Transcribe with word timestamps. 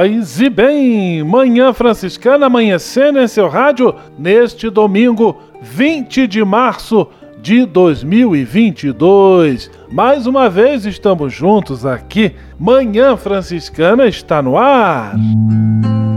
Paz 0.00 0.40
e 0.40 0.48
bem, 0.48 1.22
Manhã 1.22 1.74
Franciscana 1.74 2.46
amanhecendo 2.46 3.18
em 3.18 3.28
seu 3.28 3.50
rádio 3.50 3.94
neste 4.18 4.70
domingo 4.70 5.36
20 5.60 6.26
de 6.26 6.42
março 6.42 7.06
de 7.42 7.66
2022. 7.66 9.70
Mais 9.92 10.26
uma 10.26 10.48
vez 10.48 10.86
estamos 10.86 11.34
juntos 11.34 11.84
aqui. 11.84 12.32
Manhã 12.58 13.14
Franciscana 13.14 14.06
está 14.06 14.40
no 14.40 14.56
ar. 14.56 15.16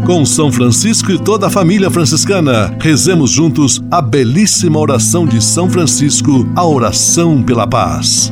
Com 0.06 0.26
São 0.26 0.50
Francisco 0.50 1.12
e 1.12 1.20
toda 1.20 1.48
a 1.48 1.50
família 1.50 1.92
franciscana, 1.92 2.74
rezemos 2.80 3.32
juntos 3.32 3.84
a 3.92 4.02
belíssima 4.02 4.80
oração 4.80 5.26
de 5.26 5.44
São 5.44 5.70
Francisco, 5.70 6.50
a 6.56 6.66
oração 6.66 7.44
pela 7.44 7.68
paz. 7.68 8.32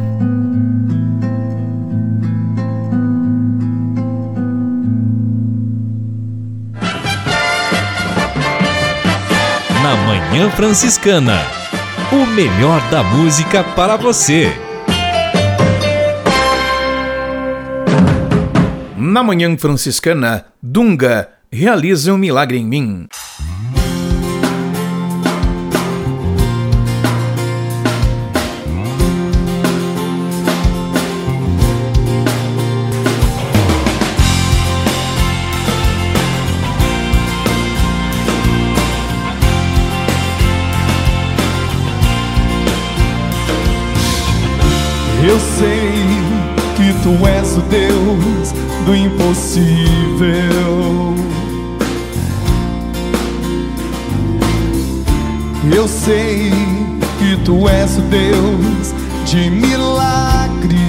Manhã 10.29 10.49
Franciscana. 10.51 11.39
O 12.11 12.25
melhor 12.25 12.79
da 12.89 13.03
música 13.03 13.63
para 13.63 13.97
você. 13.97 14.49
Na 18.95 19.23
Manhã 19.23 19.57
Franciscana, 19.57 20.45
Dunga 20.61 21.29
realiza 21.51 22.13
um 22.13 22.17
milagre 22.17 22.57
em 22.57 22.65
mim. 22.65 23.07
Eu 45.23 45.39
sei 45.39 45.91
que 46.75 46.93
tu 47.03 47.27
és 47.27 47.55
o 47.55 47.61
Deus 47.61 48.53
do 48.85 48.95
impossível. 48.95 49.71
Eu 55.71 55.87
sei 55.87 56.51
que 57.19 57.37
tu 57.45 57.69
és 57.69 57.97
o 57.97 58.01
Deus 58.01 58.95
de 59.25 59.51
milagres. 59.51 60.81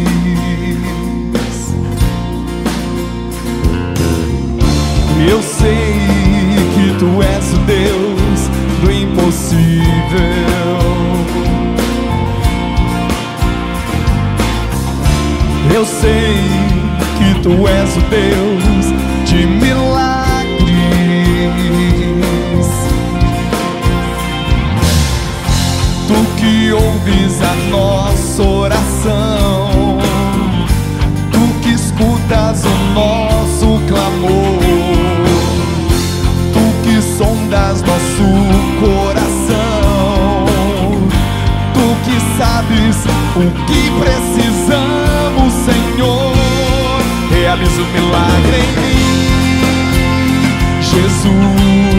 Eu 5.31 5.43
sei 5.43 5.95
que 6.75 6.99
tu 6.99 7.23
és 7.23 7.53
o 7.53 7.59
Deus 7.67 8.49
do 8.83 8.91
impossível. 8.91 9.93
Eu 15.75 15.87
sei 15.87 16.37
que 17.17 17.41
tu 17.41 17.67
és 17.67 17.97
o 17.97 18.01
Deus 18.03 18.85
de 19.25 19.47
milagres. 19.47 20.63
Tu 26.07 26.15
que 26.37 26.73
ouves 26.73 27.41
a 27.41 27.55
nossa 27.71 28.43
oração, 28.43 29.99
tu 31.33 31.61
que 31.63 31.71
escutas 31.71 32.65
o 32.67 32.77
nosso 32.93 33.81
clamor, 33.89 34.61
tu 36.53 36.65
que 36.85 37.01
sondas 37.17 37.81
nosso 37.81 38.25
coração, 38.79 40.45
tu 41.73 41.97
que 42.05 42.21
sabes 42.37 42.97
o 43.37 43.65
que 43.65 43.82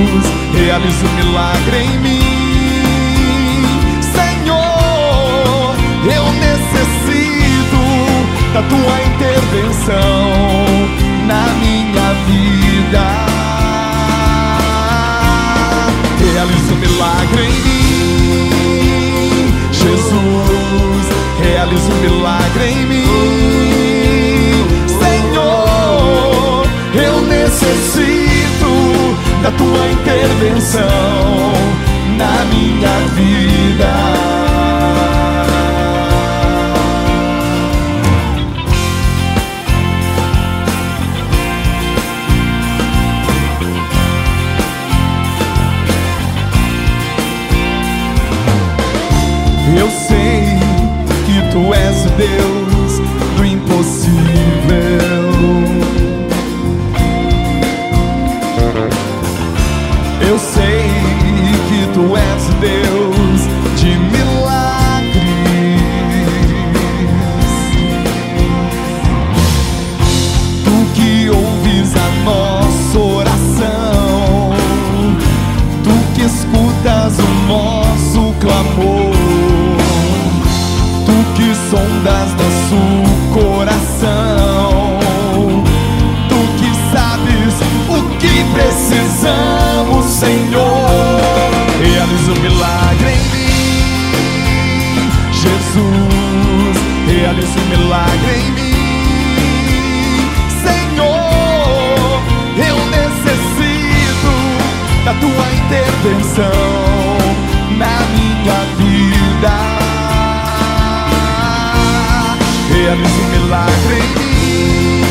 Jesus, 0.03 0.25
realiza 0.53 1.05
o 1.05 1.09
milagre 1.13 1.77
em 1.77 1.99
mim. 1.99 3.63
Senhor, 4.01 5.75
eu 6.03 6.25
necessito 6.33 7.83
da 8.53 8.61
tua 8.63 9.01
intervenção 9.01 10.31
na 11.27 11.47
minha 11.59 12.13
vida. 12.25 13.32
Da 29.43 29.51
tua 29.51 29.91
intervenção 29.91 30.81
na 32.17 32.45
minha 32.45 32.97
vida. 33.13 33.93
Eu 49.77 49.89
sei 49.89 50.57
que 51.25 51.51
tu 51.51 51.73
és 51.73 52.03
Deus 52.11 52.62
Jesus, 95.73 96.77
realiza 97.07 97.59
um 97.59 97.65
milagre 97.65 98.33
em 98.35 98.51
mim, 98.51 98.73
Senhor. 100.61 102.21
Eu 102.55 102.77
necessito 102.91 104.33
da 105.03 105.13
tua 105.15 105.45
intervenção 105.51 107.17
na 107.75 107.95
minha 108.13 108.59
vida. 108.77 109.55
Realiza 112.69 113.19
um 113.19 113.29
milagre 113.29 113.95
em 113.95 114.09
mim, 114.19 115.09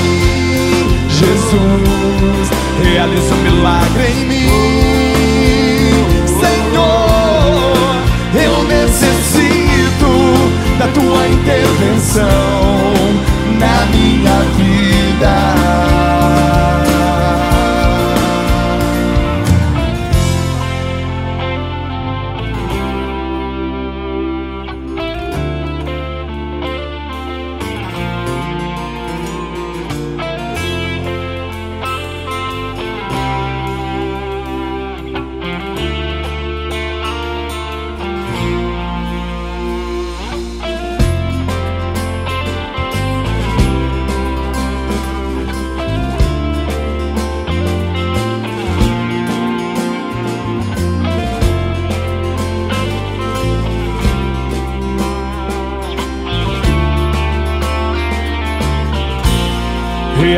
Jesus. 1.08 2.46
Realiza 2.84 3.34
um 3.34 3.38
milagre 3.38 4.04
em 4.06 4.24
mim. 4.26 4.81
Intervenção 12.12 12.41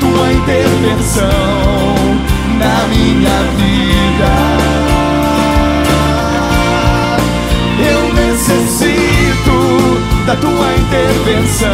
Tua 0.00 0.32
intervenção 0.32 1.26
na 2.58 2.86
minha 2.88 3.38
vida. 3.56 4.32
Eu 7.88 8.14
necessito 8.14 9.56
da 10.26 10.36
tua 10.36 10.74
intervenção 10.74 11.70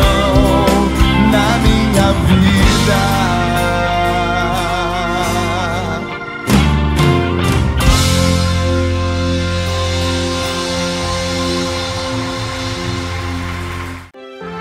na 1.30 1.58
minha 1.58 2.12
vida. 2.12 3.32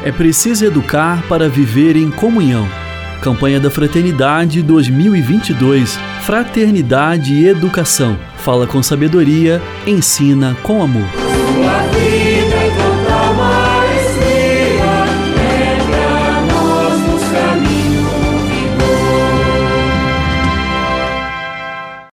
É 0.04 0.12
preciso 0.12 0.66
educar 0.66 1.22
para 1.30 1.48
viver 1.48 1.96
em 1.96 2.10
comunhão. 2.10 2.68
Campanha 3.22 3.60
da 3.60 3.70
Fraternidade 3.70 4.64
2022. 4.64 5.98
Fraternidade 6.24 7.36
e 7.36 7.48
Educação. 7.48 8.18
Fala 8.38 8.66
com 8.66 8.82
sabedoria, 8.82 9.62
ensina 9.86 10.58
com 10.64 10.82
amor. 10.82 11.31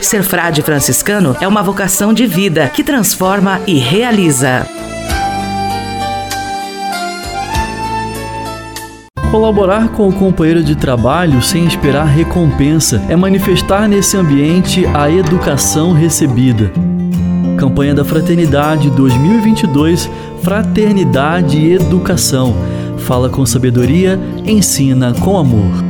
Ser 0.00 0.22
frade 0.22 0.62
franciscano 0.62 1.36
é 1.40 1.46
uma 1.46 1.62
vocação 1.62 2.12
de 2.12 2.26
vida 2.26 2.68
que 2.68 2.82
transforma 2.82 3.60
e 3.66 3.74
realiza. 3.74 4.66
Colaborar 9.30 9.90
com 9.90 10.08
o 10.08 10.12
companheiro 10.12 10.64
de 10.64 10.74
trabalho 10.74 11.40
sem 11.42 11.64
esperar 11.64 12.06
recompensa 12.06 13.00
é 13.08 13.14
manifestar 13.14 13.86
nesse 13.86 14.16
ambiente 14.16 14.84
a 14.86 15.08
educação 15.08 15.92
recebida. 15.92 16.72
Campanha 17.56 17.94
da 17.94 18.04
Fraternidade 18.04 18.90
2022 18.90 20.10
Fraternidade 20.42 21.58
e 21.58 21.74
Educação. 21.74 22.54
Fala 22.98 23.28
com 23.28 23.44
sabedoria, 23.44 24.18
ensina 24.46 25.12
com 25.12 25.38
amor. 25.38 25.89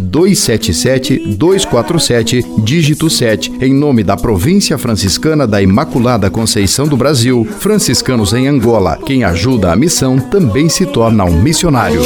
277-247, 0.00 2.44
dígito 2.62 3.08
7, 3.08 3.52
em 3.60 3.74
nome 3.74 4.04
da 4.04 4.16
Província 4.16 4.76
Franciscana 4.76 5.46
da 5.46 5.62
Imaculada 5.62 6.30
Conceição 6.30 6.86
do 6.86 6.96
Brasil, 6.96 7.46
franciscanos 7.58 8.32
em 8.32 8.46
Angola. 8.46 8.98
Quem 9.04 9.24
ajuda 9.24 9.72
a 9.72 9.76
missão 9.76 10.18
também 10.18 10.68
se 10.68 10.86
torna 10.86 11.24
um 11.24 11.40
missionário. 11.40 12.02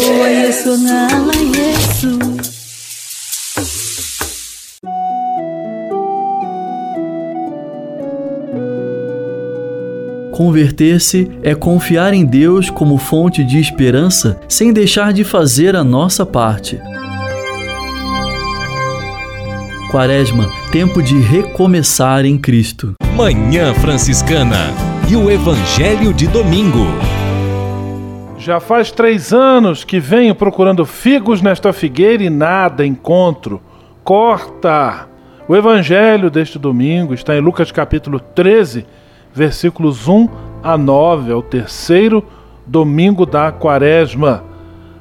Converter-se 10.33 11.31
é 11.43 11.55
confiar 11.55 12.15
em 12.15 12.25
Deus 12.25 12.71
como 12.71 12.97
fonte 12.97 13.45
de 13.45 13.61
esperança 13.61 14.41
sem 14.49 14.73
deixar 14.73 15.13
de 15.13 15.25
fazer 15.25 15.77
a 15.77 15.85
nossa 15.85 16.25
parte. 16.25 16.81
Quaresma, 19.93 20.49
tempo 20.71 21.03
de 21.03 21.21
recomeçar 21.21 22.25
em 22.25 22.39
Cristo. 22.39 22.95
Manhã 23.15 23.75
Franciscana 23.75 24.57
e 25.07 25.15
o 25.15 25.31
Evangelho 25.31 26.15
de 26.15 26.27
Domingo. 26.27 26.87
Já 28.39 28.59
faz 28.59 28.91
três 28.91 29.35
anos 29.35 29.85
que 29.85 30.01
venho 30.01 30.35
procurando 30.35 30.87
figos 30.87 31.43
nesta 31.43 31.75
figueira 31.75 32.23
e 32.23 32.31
nada 32.31 32.87
encontro. 32.87 33.61
Corta! 34.03 35.11
O 35.47 35.55
Evangelho 35.55 36.31
deste 36.31 36.59
domingo 36.59 37.13
está 37.13 37.37
em 37.37 37.43
Lucas 37.43 37.71
capítulo 37.71 38.19
13, 38.19 38.87
versículos 39.35 40.09
1 40.09 40.27
a 40.63 40.79
9, 40.79 41.33
é 41.33 41.35
o 41.35 41.43
terceiro 41.43 42.25
domingo 42.67 43.27
da 43.27 43.53
quaresma. 43.53 44.43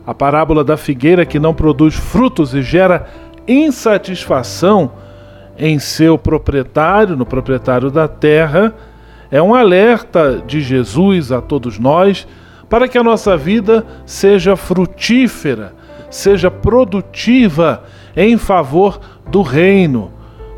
A 0.06 0.14
parábola 0.14 0.66
da 0.66 0.76
figueira 0.76 1.26
que 1.26 1.40
não 1.40 1.54
produz 1.54 1.96
frutos 1.96 2.54
e 2.54 2.62
gera 2.62 3.08
insatisfação 3.52 4.92
em 5.58 5.78
seu 5.80 6.18
proprietário, 6.18 7.16
no 7.16 7.26
proprietário 7.26 7.92
da 7.92 8.08
terra, 8.08 8.74
é 9.30 9.42
um 9.42 9.54
alerta 9.54 10.42
de 10.46 10.62
Jesus 10.62 11.32
a 11.32 11.42
todos 11.42 11.78
nós 11.78 12.28
para 12.70 12.88
que 12.88 12.98
a 12.98 13.04
nossa 13.04 13.36
vida 13.36 13.86
seja 14.06 14.56
frutífera, 14.56 15.74
seja 16.10 16.50
produtiva 16.50 17.84
em 18.16 18.38
favor 18.38 19.00
do 19.30 19.42
reino, 19.42 20.12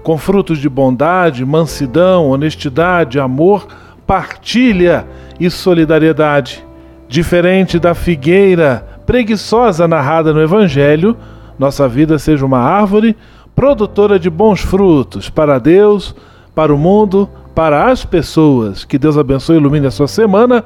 com 0.03 0.17
frutos 0.17 0.59
de 0.59 0.69
bondade, 0.69 1.45
mansidão, 1.45 2.29
honestidade, 2.29 3.19
amor, 3.19 3.67
partilha 4.05 5.07
e 5.39 5.49
solidariedade. 5.49 6.65
Diferente 7.07 7.79
da 7.79 7.93
figueira 7.93 8.85
preguiçosa 9.05 9.87
narrada 9.87 10.33
no 10.33 10.41
Evangelho, 10.41 11.17
nossa 11.57 11.87
vida 11.87 12.17
seja 12.17 12.45
uma 12.45 12.59
árvore 12.59 13.15
produtora 13.55 14.19
de 14.19 14.29
bons 14.29 14.61
frutos 14.61 15.29
para 15.29 15.59
Deus, 15.59 16.15
para 16.55 16.73
o 16.73 16.77
mundo, 16.77 17.29
para 17.53 17.91
as 17.91 18.03
pessoas. 18.03 18.83
Que 18.83 18.97
Deus 18.97 19.17
abençoe 19.17 19.55
e 19.55 19.59
ilumine 19.59 19.87
a 19.87 19.91
sua 19.91 20.07
semana, 20.07 20.63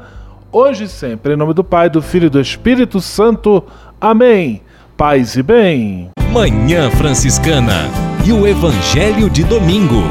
hoje 0.52 0.86
e 0.86 0.88
sempre. 0.88 1.34
Em 1.34 1.38
nome 1.38 1.54
do 1.54 1.64
Pai, 1.64 1.90
do 1.90 2.02
Filho 2.02 2.28
e 2.28 2.30
do 2.30 2.40
Espírito 2.40 3.00
Santo. 3.00 3.64
Amém. 4.00 4.62
Paz 4.96 5.36
e 5.36 5.44
bem. 5.44 6.10
Manhã 6.32 6.90
Franciscana 6.92 7.90
e 8.26 8.32
o 8.32 8.48
Evangelho 8.48 9.30
de 9.30 9.44
Domingo. 9.44 10.04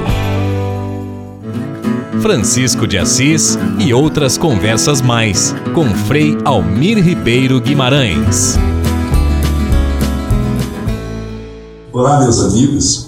Francisco 2.21 2.87
de 2.87 2.99
Assis 2.99 3.59
e 3.79 3.93
outras 3.93 4.39
conversas 4.39 5.01
mais 5.01 5.55
com 5.75 5.85
Frei 5.85 6.37
Almir 6.45 6.99
Ribeiro 6.99 7.61
Guimarães. 7.61 8.59
Olá, 11.97 12.21
meus 12.21 12.39
amigos. 12.41 13.07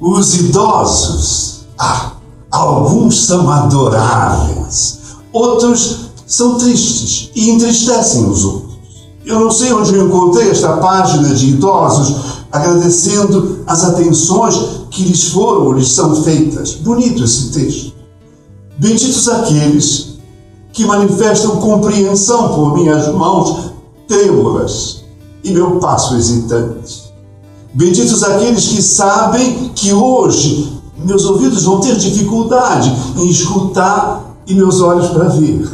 Os 0.00 0.36
idosos, 0.36 1.66
ah, 1.76 2.12
alguns 2.52 3.26
são 3.26 3.50
adoráveis, 3.50 5.00
outros 5.32 6.12
são 6.24 6.56
tristes 6.56 7.32
e 7.34 7.50
entristecem 7.50 8.30
os 8.30 8.44
outros. 8.44 8.78
Eu 9.26 9.40
não 9.40 9.50
sei 9.50 9.72
onde 9.72 9.92
eu 9.92 10.06
encontrei 10.06 10.50
esta 10.50 10.76
página 10.76 11.34
de 11.34 11.48
idosos 11.48 12.44
agradecendo 12.52 13.64
as 13.66 13.82
atenções 13.82 14.86
que 14.88 15.02
lhes 15.02 15.30
foram 15.30 15.64
ou 15.64 15.72
lhes 15.72 15.90
são 15.90 16.22
feitas. 16.22 16.74
Bonito 16.74 17.24
esse 17.24 17.50
texto. 17.50 17.92
Benditos 18.78 19.28
aqueles 19.28 20.20
que 20.72 20.86
manifestam 20.86 21.56
compreensão 21.56 22.54
por 22.54 22.74
minhas 22.74 23.12
mãos 23.12 23.72
trêmulas 24.06 25.02
e 25.42 25.50
meu 25.50 25.80
passo 25.80 26.14
hesitante. 26.14 27.07
Benditos 27.74 28.22
aqueles 28.24 28.66
que 28.68 28.82
sabem 28.82 29.70
que 29.74 29.92
hoje 29.92 30.78
meus 31.04 31.24
ouvidos 31.24 31.64
vão 31.64 31.80
ter 31.80 31.96
dificuldade 31.96 32.92
em 33.16 33.28
escutar 33.28 34.36
e 34.46 34.54
meus 34.54 34.80
olhos 34.80 35.08
para 35.08 35.28
ver. 35.28 35.68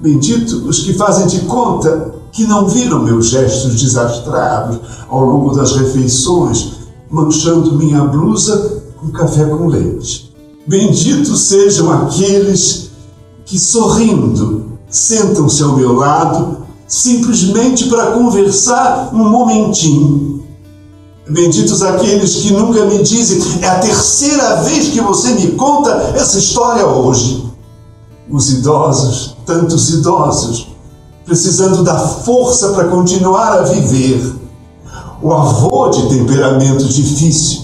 Bendito 0.00 0.68
os 0.68 0.80
que 0.80 0.94
fazem 0.94 1.26
de 1.26 1.40
conta 1.42 2.14
que 2.32 2.44
não 2.44 2.66
viram 2.66 3.04
meus 3.04 3.28
gestos 3.28 3.80
desastrados 3.80 4.80
ao 5.08 5.24
longo 5.24 5.54
das 5.54 5.76
refeições, 5.76 6.72
manchando 7.10 7.76
minha 7.76 8.00
blusa 8.04 8.82
com 8.98 9.10
café 9.10 9.44
com 9.44 9.66
leite. 9.66 10.34
Benditos 10.66 11.42
sejam 11.42 11.92
aqueles 11.92 12.90
que, 13.44 13.58
sorrindo, 13.58 14.72
sentam-se 14.88 15.62
ao 15.62 15.76
meu 15.76 15.92
lado 15.92 16.62
simplesmente 16.86 17.88
para 17.88 18.12
conversar 18.12 19.10
um 19.12 19.28
momentinho. 19.28 20.31
Benditos 21.28 21.82
aqueles 21.82 22.34
que 22.34 22.52
nunca 22.52 22.84
me 22.84 23.00
dizem, 23.00 23.40
é 23.62 23.68
a 23.68 23.78
terceira 23.78 24.62
vez 24.62 24.88
que 24.88 25.00
você 25.00 25.32
me 25.34 25.52
conta 25.52 25.90
essa 26.16 26.36
história 26.36 26.84
hoje. 26.84 27.44
Os 28.28 28.50
idosos, 28.50 29.36
tantos 29.46 29.90
idosos, 29.90 30.68
precisando 31.24 31.84
da 31.84 31.96
força 31.96 32.70
para 32.70 32.88
continuar 32.88 33.58
a 33.58 33.62
viver. 33.62 34.34
O 35.22 35.32
avô 35.32 35.88
de 35.90 36.08
temperamento 36.08 36.84
difícil, 36.84 37.62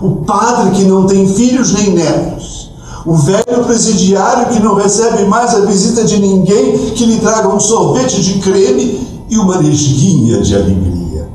o 0.00 0.24
padre 0.24 0.70
que 0.70 0.84
não 0.84 1.06
tem 1.06 1.26
filhos 1.26 1.72
nem 1.72 1.90
netos, 1.90 2.70
o 3.04 3.14
velho 3.14 3.64
presidiário 3.66 4.54
que 4.54 4.60
não 4.60 4.76
recebe 4.76 5.24
mais 5.24 5.52
a 5.52 5.64
visita 5.64 6.04
de 6.04 6.20
ninguém 6.20 6.90
que 6.90 7.06
lhe 7.06 7.18
traga 7.18 7.48
um 7.48 7.58
sorvete 7.58 8.22
de 8.22 8.38
creme 8.38 9.24
e 9.28 9.36
uma 9.36 9.60
nesguinha 9.60 10.40
de 10.42 10.54
alegria. 10.54 11.28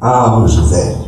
Ah, 0.00 0.38
os 0.38 0.54
velhos, 0.70 1.07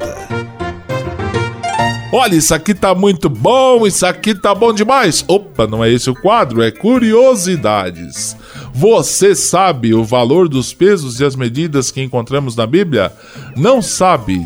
Olha, 2.13 2.35
isso 2.35 2.53
aqui 2.53 2.73
tá 2.73 2.93
muito 2.93 3.29
bom, 3.29 3.87
isso 3.87 4.05
aqui 4.05 4.35
tá 4.35 4.53
bom 4.53 4.73
demais. 4.73 5.23
Opa, 5.29 5.65
não 5.65 5.81
é 5.81 5.89
esse 5.89 6.09
o 6.09 6.15
quadro, 6.15 6.61
é 6.61 6.69
curiosidades. 6.69 8.35
Você 8.73 9.33
sabe 9.33 9.93
o 9.93 10.03
valor 10.03 10.49
dos 10.49 10.73
pesos 10.73 11.21
e 11.21 11.25
as 11.25 11.37
medidas 11.37 11.89
que 11.89 12.01
encontramos 12.01 12.53
na 12.55 12.67
Bíblia? 12.67 13.13
Não 13.55 13.81
sabe? 13.81 14.45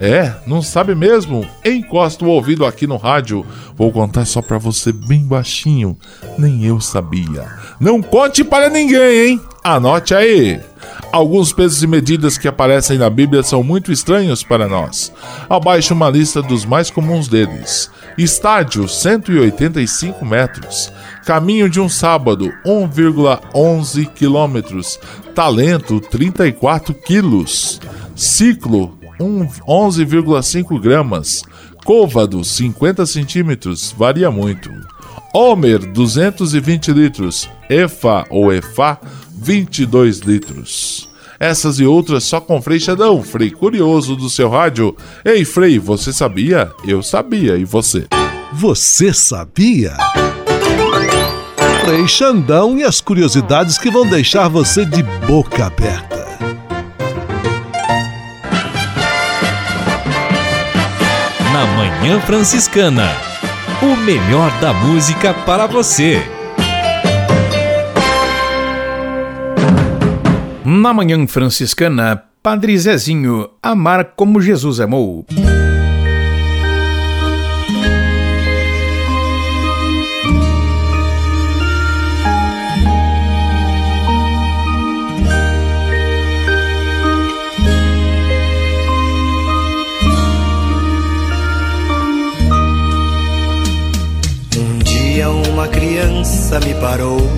É, 0.00 0.32
não 0.46 0.62
sabe 0.62 0.94
mesmo? 0.94 1.48
Encosta 1.64 2.24
o 2.24 2.28
ouvido 2.28 2.64
aqui 2.64 2.86
no 2.86 2.96
rádio. 2.96 3.44
Vou 3.76 3.92
contar 3.92 4.24
só 4.24 4.40
pra 4.40 4.58
você 4.58 4.92
bem 4.92 5.24
baixinho. 5.24 5.96
Nem 6.36 6.64
eu 6.64 6.80
sabia. 6.80 7.46
Não 7.80 8.00
conte 8.02 8.42
para 8.42 8.68
ninguém, 8.68 9.28
hein? 9.28 9.40
Anote 9.62 10.14
aí. 10.14 10.60
Alguns 11.10 11.52
pesos 11.54 11.82
e 11.82 11.86
medidas 11.86 12.36
que 12.36 12.46
aparecem 12.46 12.98
na 12.98 13.08
Bíblia 13.08 13.42
são 13.42 13.62
muito 13.62 13.90
estranhos 13.90 14.42
para 14.42 14.68
nós. 14.68 15.10
Abaixo 15.48 15.94
uma 15.94 16.10
lista 16.10 16.42
dos 16.42 16.66
mais 16.66 16.90
comuns 16.90 17.28
deles. 17.28 17.90
Estádio 18.18 18.86
185 18.86 20.24
metros. 20.24 20.92
Caminho 21.24 21.70
de 21.70 21.80
um 21.80 21.88
sábado 21.88 22.52
1,11 22.64 24.06
quilômetros. 24.12 25.00
Talento 25.34 25.98
34 25.98 26.92
quilos. 26.92 27.80
Ciclo 28.14 28.98
11,5 29.18 30.80
gramas. 30.80 31.42
Côvado, 31.84 32.44
50 32.44 33.06
centímetros, 33.06 33.94
varia 33.96 34.30
muito. 34.30 34.70
Homer, 35.32 35.78
220 35.78 36.92
litros. 36.92 37.48
Efa 37.68 38.26
ou 38.30 38.52
Efá, 38.52 38.98
22 39.40 40.18
litros. 40.20 41.08
Essas 41.38 41.78
e 41.78 41.84
outras 41.84 42.24
só 42.24 42.40
com 42.40 42.60
Frei 42.60 42.80
Xadão, 42.80 43.22
Frei 43.22 43.50
Curioso 43.50 44.16
do 44.16 44.28
seu 44.28 44.48
rádio. 44.48 44.96
Ei, 45.24 45.44
Frei, 45.44 45.78
você 45.78 46.12
sabia? 46.12 46.70
Eu 46.86 47.02
sabia, 47.02 47.56
e 47.56 47.64
você? 47.64 48.06
Você 48.52 49.12
sabia? 49.12 49.96
Frei 51.84 52.08
Xandão 52.08 52.76
e 52.76 52.82
as 52.82 53.00
curiosidades 53.00 53.78
que 53.78 53.90
vão 53.90 54.06
deixar 54.06 54.48
você 54.48 54.84
de 54.84 55.02
boca 55.26 55.66
aberta. 55.66 56.18
na 61.58 61.66
Manhã 61.66 62.20
Franciscana. 62.20 63.10
O 63.82 63.96
melhor 63.96 64.48
da 64.60 64.72
música 64.72 65.34
para 65.34 65.66
você. 65.66 66.37
Na 70.70 70.92
manhã 70.92 71.26
franciscana, 71.26 72.24
Padre 72.42 72.76
Zezinho, 72.76 73.48
amar 73.62 74.12
como 74.14 74.38
Jesus 74.38 74.80
amou. 74.80 75.24
Um 94.54 94.78
dia 94.84 95.30
uma 95.30 95.66
criança 95.66 96.60
me 96.60 96.74
parou 96.74 97.37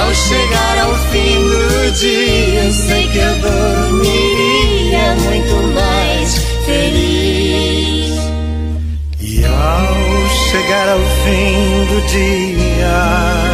Ao 0.00 0.14
chegar 0.14 0.78
ao 0.78 0.94
fim 1.10 1.34
do 1.48 1.90
dia, 1.92 2.72
sei 2.72 3.08
que 3.08 3.18
eu 3.18 3.34
dormiria 3.40 5.14
muito 5.24 5.54
mais 5.74 6.38
feliz. 6.64 8.12
E 9.20 9.44
ao 9.44 10.28
chegar 10.50 10.88
ao 10.88 11.00
fim 11.24 11.84
do 11.86 12.00
dia, 12.06 13.47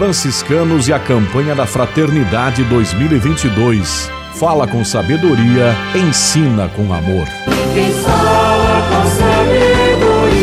franciscanos 0.00 0.88
e 0.88 0.94
a 0.94 0.98
campanha 0.98 1.54
da 1.54 1.66
Fraternidade 1.66 2.64
2022. 2.64 4.10
Fala 4.32 4.66
com 4.66 4.82
sabedoria, 4.82 5.76
ensina 5.94 6.70
com 6.70 6.90
amor. 6.90 7.28
Quem 7.74 7.92
fala 7.92 8.80
com 8.88 9.04
sabedoria 9.10 10.40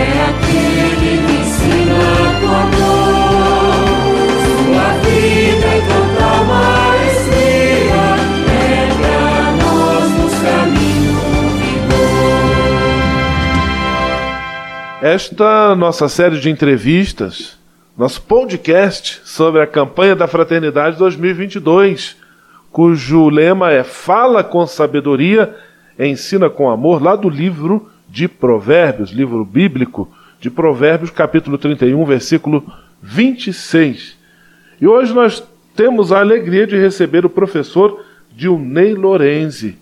é 0.00 0.24
aquele 0.30 1.18
que 1.26 1.34
ensina 1.42 2.00
com 2.40 2.48
amor. 2.56 3.84
Sua 4.56 4.88
vida 5.04 5.66
é, 5.66 5.78
é 9.02 9.52
nós 9.62 10.08
nos. 10.16 10.32
Esta 15.02 15.74
nossa 15.74 16.08
série 16.08 16.40
de 16.40 16.48
entrevistas 16.48 17.62
nosso 17.96 18.22
podcast 18.22 19.20
sobre 19.24 19.62
a 19.62 19.68
campanha 19.68 20.16
da 20.16 20.26
Fraternidade 20.26 20.98
2022, 20.98 22.16
cujo 22.72 23.28
lema 23.28 23.70
é 23.70 23.84
Fala 23.84 24.42
com 24.42 24.66
sabedoria, 24.66 25.54
ensina 25.96 26.50
com 26.50 26.68
amor, 26.68 27.00
lá 27.00 27.14
do 27.14 27.28
livro 27.28 27.88
de 28.08 28.26
Provérbios, 28.26 29.12
livro 29.12 29.44
bíblico 29.44 30.12
de 30.40 30.50
Provérbios, 30.50 31.10
capítulo 31.10 31.56
31, 31.56 32.04
versículo 32.04 32.64
26. 33.00 34.18
E 34.80 34.88
hoje 34.88 35.14
nós 35.14 35.44
temos 35.76 36.10
a 36.10 36.18
alegria 36.18 36.66
de 36.66 36.76
receber 36.76 37.24
o 37.24 37.30
professor 37.30 38.04
Dilnei 38.34 38.92
Lorenzi. 38.92 39.78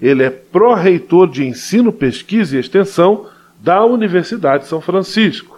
Ele 0.00 0.22
é 0.22 0.30
pró-reitor 0.30 1.28
de 1.28 1.44
ensino, 1.44 1.92
pesquisa 1.92 2.56
e 2.56 2.60
extensão 2.60 3.26
da 3.58 3.84
Universidade 3.84 4.62
de 4.62 4.68
São 4.68 4.80
Francisco 4.80 5.55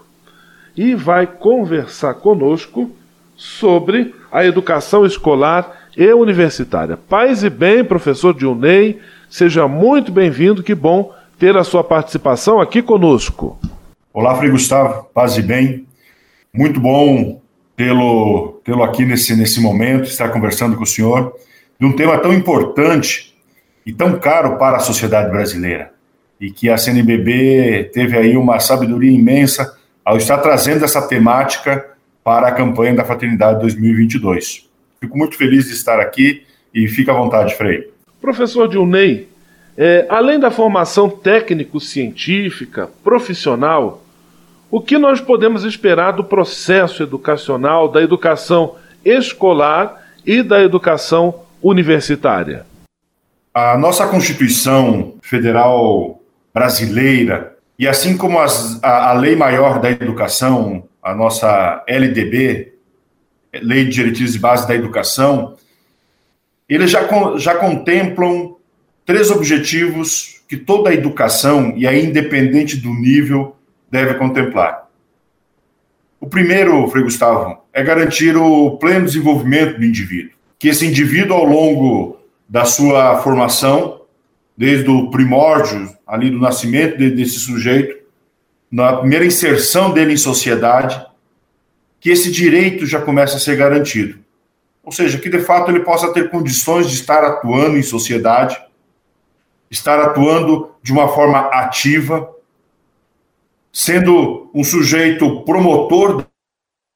e 0.78 0.94
vai 0.94 1.26
conversar 1.26 2.14
conosco 2.14 2.88
sobre 3.34 4.14
a 4.30 4.46
educação 4.46 5.04
escolar 5.04 5.88
e 5.96 6.12
universitária. 6.12 6.96
Paz 6.96 7.42
e 7.42 7.50
bem, 7.50 7.84
professor 7.84 8.32
Dilnei, 8.32 9.00
seja 9.28 9.66
muito 9.66 10.12
bem-vindo, 10.12 10.62
que 10.62 10.76
bom 10.76 11.12
ter 11.36 11.56
a 11.56 11.64
sua 11.64 11.82
participação 11.82 12.60
aqui 12.60 12.80
conosco. 12.80 13.58
Olá, 14.12 14.36
Frei 14.36 14.52
Gustavo, 14.52 15.08
paz 15.12 15.36
e 15.36 15.42
bem. 15.42 15.84
Muito 16.54 16.78
bom 16.78 17.40
tê-lo 17.76 18.60
tê 18.64 18.72
aqui 18.80 19.04
nesse, 19.04 19.34
nesse 19.34 19.60
momento, 19.60 20.04
estar 20.04 20.28
conversando 20.28 20.76
com 20.76 20.84
o 20.84 20.86
senhor 20.86 21.34
de 21.78 21.86
um 21.86 21.92
tema 21.92 22.18
tão 22.18 22.32
importante 22.32 23.34
e 23.84 23.92
tão 23.92 24.16
caro 24.20 24.56
para 24.58 24.76
a 24.76 24.80
sociedade 24.80 25.28
brasileira 25.28 25.90
e 26.40 26.52
que 26.52 26.70
a 26.70 26.78
CNBB 26.78 27.90
teve 27.92 28.16
aí 28.16 28.36
uma 28.36 28.60
sabedoria 28.60 29.10
imensa 29.10 29.76
ao 30.08 30.16
estar 30.16 30.38
trazendo 30.38 30.86
essa 30.86 31.06
temática 31.06 31.84
para 32.24 32.48
a 32.48 32.52
campanha 32.52 32.94
da 32.94 33.04
Fraternidade 33.04 33.60
2022. 33.60 34.66
Fico 34.98 35.18
muito 35.18 35.36
feliz 35.36 35.66
de 35.66 35.74
estar 35.74 36.00
aqui 36.00 36.46
e 36.72 36.88
fica 36.88 37.12
à 37.12 37.14
vontade, 37.14 37.54
Frei. 37.54 37.92
Professor 38.18 38.66
Dilney, 38.66 39.28
é, 39.76 40.06
além 40.08 40.40
da 40.40 40.50
formação 40.50 41.10
técnico-científica, 41.10 42.88
profissional, 43.04 44.02
o 44.70 44.80
que 44.80 44.96
nós 44.96 45.20
podemos 45.20 45.62
esperar 45.64 46.12
do 46.12 46.24
processo 46.24 47.02
educacional, 47.02 47.86
da 47.86 48.00
educação 48.00 48.76
escolar 49.04 50.08
e 50.24 50.42
da 50.42 50.64
educação 50.64 51.42
universitária? 51.62 52.64
A 53.52 53.76
nossa 53.76 54.08
Constituição 54.08 55.16
Federal 55.20 56.18
brasileira, 56.54 57.57
e 57.78 57.86
assim 57.86 58.16
como 58.16 58.40
as, 58.40 58.82
a, 58.82 59.10
a 59.10 59.12
lei 59.12 59.36
maior 59.36 59.80
da 59.80 59.90
educação, 59.90 60.88
a 61.02 61.14
nossa 61.14 61.84
LDB, 61.86 62.72
Lei 63.62 63.84
de 63.84 63.90
Diretrizes 63.90 64.34
e 64.34 64.38
Bases 64.38 64.66
da 64.66 64.74
Educação, 64.74 65.56
eles 66.68 66.90
já, 66.90 67.00
já 67.36 67.54
contemplam 67.54 68.56
três 69.06 69.30
objetivos 69.30 70.42
que 70.48 70.56
toda 70.56 70.90
a 70.90 70.94
educação, 70.94 71.72
e 71.76 71.86
aí 71.86 72.04
independente 72.04 72.76
do 72.76 72.92
nível, 72.92 73.56
deve 73.90 74.14
contemplar. 74.14 74.88
O 76.20 76.26
primeiro, 76.26 76.88
Frei 76.88 77.04
Gustavo, 77.04 77.58
é 77.72 77.82
garantir 77.82 78.36
o 78.36 78.72
pleno 78.72 79.06
desenvolvimento 79.06 79.78
do 79.78 79.84
indivíduo. 79.84 80.32
Que 80.58 80.68
esse 80.68 80.84
indivíduo, 80.84 81.36
ao 81.36 81.44
longo 81.44 82.18
da 82.48 82.64
sua 82.64 83.18
formação, 83.22 83.97
desde 84.58 84.90
o 84.90 85.08
primórdio, 85.08 85.96
ali 86.04 86.30
do 86.30 86.40
nascimento 86.40 86.98
desse 86.98 87.38
sujeito, 87.38 87.96
na 88.68 88.96
primeira 88.96 89.24
inserção 89.24 89.92
dele 89.92 90.14
em 90.14 90.16
sociedade, 90.16 91.00
que 92.00 92.10
esse 92.10 92.28
direito 92.28 92.84
já 92.84 93.00
começa 93.00 93.36
a 93.36 93.40
ser 93.40 93.56
garantido. 93.56 94.18
Ou 94.82 94.90
seja, 94.90 95.16
que 95.16 95.30
de 95.30 95.38
fato 95.38 95.70
ele 95.70 95.84
possa 95.84 96.12
ter 96.12 96.28
condições 96.28 96.88
de 96.88 96.94
estar 96.94 97.22
atuando 97.22 97.78
em 97.78 97.84
sociedade, 97.84 98.60
estar 99.70 100.00
atuando 100.00 100.74
de 100.82 100.90
uma 100.90 101.06
forma 101.06 101.38
ativa, 101.38 102.28
sendo 103.72 104.50
um 104.52 104.64
sujeito 104.64 105.44
promotor 105.44 106.26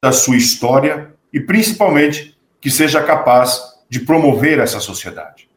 da 0.03 0.11
sua 0.11 0.35
história 0.35 1.13
e 1.31 1.39
principalmente 1.39 2.37
que 2.59 2.69
seja 2.69 3.01
capaz 3.01 3.61
de 3.89 4.01
promover 4.01 4.59
essa 4.59 4.81
sociedade. 4.81 5.52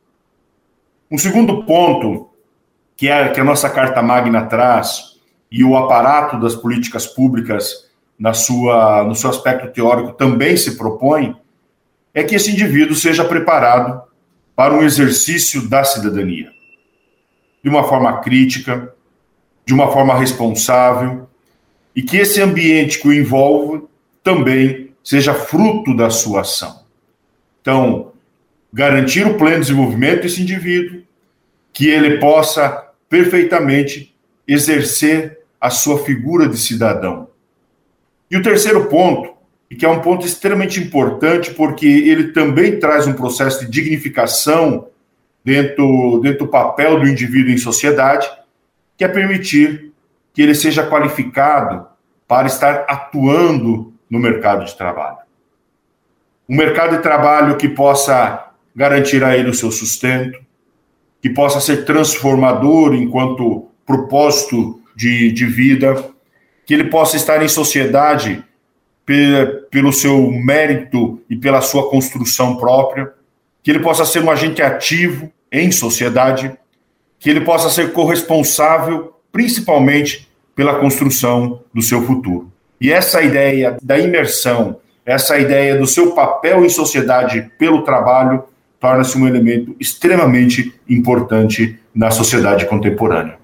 Um 1.11 1.19
segundo 1.19 1.65
ponto 1.65 2.31
que, 2.97 3.09
é, 3.09 3.29
que 3.29 3.41
a 3.41 3.45
nossa 3.45 3.71
Carta 3.71 4.03
Magna 4.03 4.47
traz 4.47 5.17
e 5.51 5.63
o 5.63 5.77
aparato 5.77 6.39
das 6.41 6.55
políticas 6.55 7.07
públicas 7.07 7.87
na 8.19 8.33
sua, 8.33 9.05
no 9.05 9.15
seu 9.15 9.31
aspecto 9.31 9.73
teórico 9.73 10.13
também 10.13 10.57
se 10.57 10.77
propõe 10.77 11.37
é 12.15 12.25
que 12.25 12.35
esse 12.35 12.51
indivíduo 12.51 12.97
seja 12.97 13.25
preparado 13.25 14.03
para 14.55 14.75
um 14.75 14.83
exercício 14.83 15.69
da 15.69 15.85
cidadania 15.85 16.51
de 17.63 17.69
uma 17.69 17.85
forma 17.85 18.21
crítica, 18.21 18.95
de 19.65 19.75
uma 19.75 19.93
forma 19.93 20.15
responsável 20.17 21.29
e 21.95 22.03
que 22.03 22.17
esse 22.17 22.41
ambiente 22.41 23.01
que 23.01 23.09
o 23.09 23.13
envolve 23.13 23.83
também 24.23 24.95
seja 25.03 25.35
fruto 25.35 25.95
da 25.95 26.09
sua 26.11 26.41
ação. 26.41 26.85
Então, 27.61 28.13
garantir 28.77 29.27
o 29.27 29.39
pleno 29.39 29.61
desenvolvimento 29.61 30.25
desse 30.25 30.43
indivíduo, 30.43 31.01
que 31.73 31.89
ele 31.89 32.19
possa 32.19 32.91
perfeitamente 33.09 34.15
exercer 34.47 35.39
a 35.59 35.71
sua 35.71 36.05
figura 36.05 36.47
de 36.47 36.59
cidadão. 36.59 37.29
E 38.31 38.37
o 38.37 38.43
terceiro 38.43 38.85
ponto, 38.85 39.35
e 39.71 39.77
que 39.77 39.87
é 39.87 39.89
um 39.89 40.01
ponto 40.01 40.27
extremamente 40.27 40.79
importante, 40.79 41.55
porque 41.55 41.87
ele 41.87 42.33
também 42.33 42.79
traz 42.79 43.07
um 43.07 43.15
processo 43.15 43.65
de 43.65 43.71
dignificação 43.71 44.89
dentro, 45.43 46.21
dentro 46.23 46.41
do 46.41 46.51
papel 46.51 47.01
do 47.01 47.09
indivíduo 47.09 47.53
em 47.53 47.57
sociedade, 47.57 48.31
que 48.95 49.05
é 49.05 49.09
permitir 49.09 49.91
que 50.35 50.43
ele 50.43 50.55
seja 50.55 50.87
qualificado 50.87 51.87
para 52.29 52.47
estar 52.47 52.85
atuando 52.87 53.95
no 54.11 54.19
mercado 54.19 54.67
de 54.67 54.77
trabalho. 54.77 55.17
Um 56.47 56.57
mercado 56.57 56.95
de 56.95 57.03
trabalho 57.03 57.57
que 57.57 57.71
possa 57.71 58.46
garantir 58.77 59.25
a 59.25 59.35
ele 59.35 59.49
o 59.49 59.55
seu 59.55 59.73
sustento, 59.73 60.39
que 61.23 61.31
possa 61.31 61.61
ser 61.61 61.87
transformador 61.87 62.95
enquanto 62.95 63.69
propósito 63.87 64.79
de, 64.95 65.33
de 65.33 65.47
vida, 65.47 66.11
que 66.67 66.75
ele 66.75 66.85
possa 66.85 67.17
estar 67.17 67.43
em 67.43 67.49
sociedade 67.49 68.45
pelo 69.71 69.93
seu 69.93 70.31
mérito 70.31 71.21
e 71.31 71.37
pela 71.37 71.63
sua 71.63 71.89
construção 71.89 72.57
própria, 72.57 73.13
que 73.63 73.71
ele 73.71 73.79
possa 73.81 74.05
ser 74.05 74.23
um 74.23 74.31
agente 74.31 74.61
ativo 74.61 75.33
em 75.51 75.73
sociedade, 75.73 76.53
que 77.19 77.31
ele 77.31 77.41
possa 77.41 77.71
ser 77.71 77.93
corresponsável, 77.93 79.15
principalmente 79.33 80.29
pela 80.55 80.79
construção 80.79 81.63
do 81.73 81.81
seu 81.81 82.03
futuro. 82.03 82.53
E 82.81 82.93
essa 82.93 83.23
ideia 83.23 83.77
da 83.83 83.99
imersão, 83.99 84.81
essa 85.05 85.39
ideia 85.39 85.77
do 85.77 85.87
seu 85.87 86.13
papel 86.13 86.65
em 86.65 86.69
sociedade 86.69 87.51
pelo 87.59 87.83
trabalho, 87.83 88.45
torna-se 88.81 89.19
um 89.19 89.27
elemento 89.27 89.75
extremamente 89.81 90.75
importante 90.89 91.79
na 91.95 92.11
sociedade 92.11 92.67
contemporânea. 92.67 93.39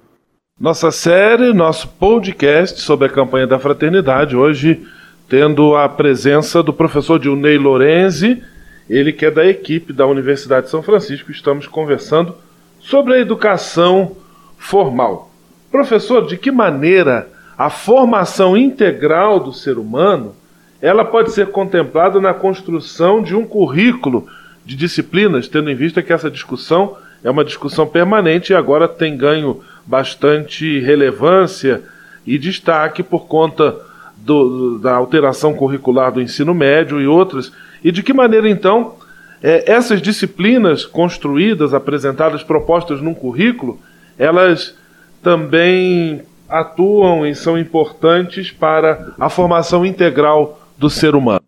Nossa 0.60 0.90
série, 0.90 1.52
nosso 1.52 1.88
podcast 1.88 2.80
sobre 2.80 3.06
a 3.06 3.10
campanha 3.10 3.46
da 3.46 3.58
fraternidade, 3.58 4.36
hoje 4.36 4.86
tendo 5.28 5.74
a 5.74 5.88
presença 5.88 6.62
do 6.62 6.72
professor 6.72 7.18
Dilnei 7.18 7.56
Lorenzi, 7.56 8.42
ele 8.88 9.12
que 9.12 9.24
é 9.24 9.30
da 9.30 9.46
equipe 9.46 9.92
da 9.92 10.06
Universidade 10.06 10.66
de 10.66 10.70
São 10.70 10.82
Francisco, 10.82 11.32
estamos 11.32 11.66
conversando 11.66 12.34
sobre 12.78 13.14
a 13.14 13.18
educação 13.18 14.16
formal. 14.58 15.30
Professor, 15.70 16.26
de 16.26 16.36
que 16.36 16.50
maneira 16.50 17.28
a 17.56 17.70
formação 17.70 18.56
integral 18.56 19.40
do 19.40 19.52
ser 19.52 19.78
humano 19.78 20.34
ela 20.82 21.04
pode 21.04 21.30
ser 21.30 21.46
contemplada 21.46 22.20
na 22.20 22.34
construção 22.34 23.22
de 23.22 23.36
um 23.36 23.46
currículo 23.46 24.26
de 24.64 24.76
disciplinas, 24.76 25.48
tendo 25.48 25.70
em 25.70 25.74
vista 25.74 26.02
que 26.02 26.12
essa 26.12 26.30
discussão 26.30 26.96
é 27.24 27.30
uma 27.30 27.44
discussão 27.44 27.86
permanente 27.86 28.52
e 28.52 28.56
agora 28.56 28.88
tem 28.88 29.16
ganho 29.16 29.60
bastante 29.86 30.80
relevância 30.80 31.82
e 32.26 32.38
destaque 32.38 33.02
por 33.02 33.26
conta 33.26 33.76
do, 34.16 34.78
da 34.78 34.94
alteração 34.94 35.54
curricular 35.54 36.12
do 36.12 36.20
ensino 36.20 36.54
médio 36.54 37.00
e 37.00 37.06
outras. 37.06 37.52
E 37.82 37.90
de 37.90 38.02
que 38.02 38.12
maneira, 38.12 38.48
então, 38.48 38.94
é, 39.42 39.70
essas 39.70 40.00
disciplinas 40.00 40.84
construídas, 40.84 41.74
apresentadas, 41.74 42.42
propostas 42.42 43.00
num 43.00 43.14
currículo, 43.14 43.80
elas 44.18 44.76
também 45.22 46.22
atuam 46.48 47.26
e 47.26 47.34
são 47.34 47.58
importantes 47.58 48.50
para 48.50 49.12
a 49.18 49.28
formação 49.28 49.86
integral 49.86 50.60
do 50.76 50.90
ser 50.90 51.14
humano? 51.14 51.42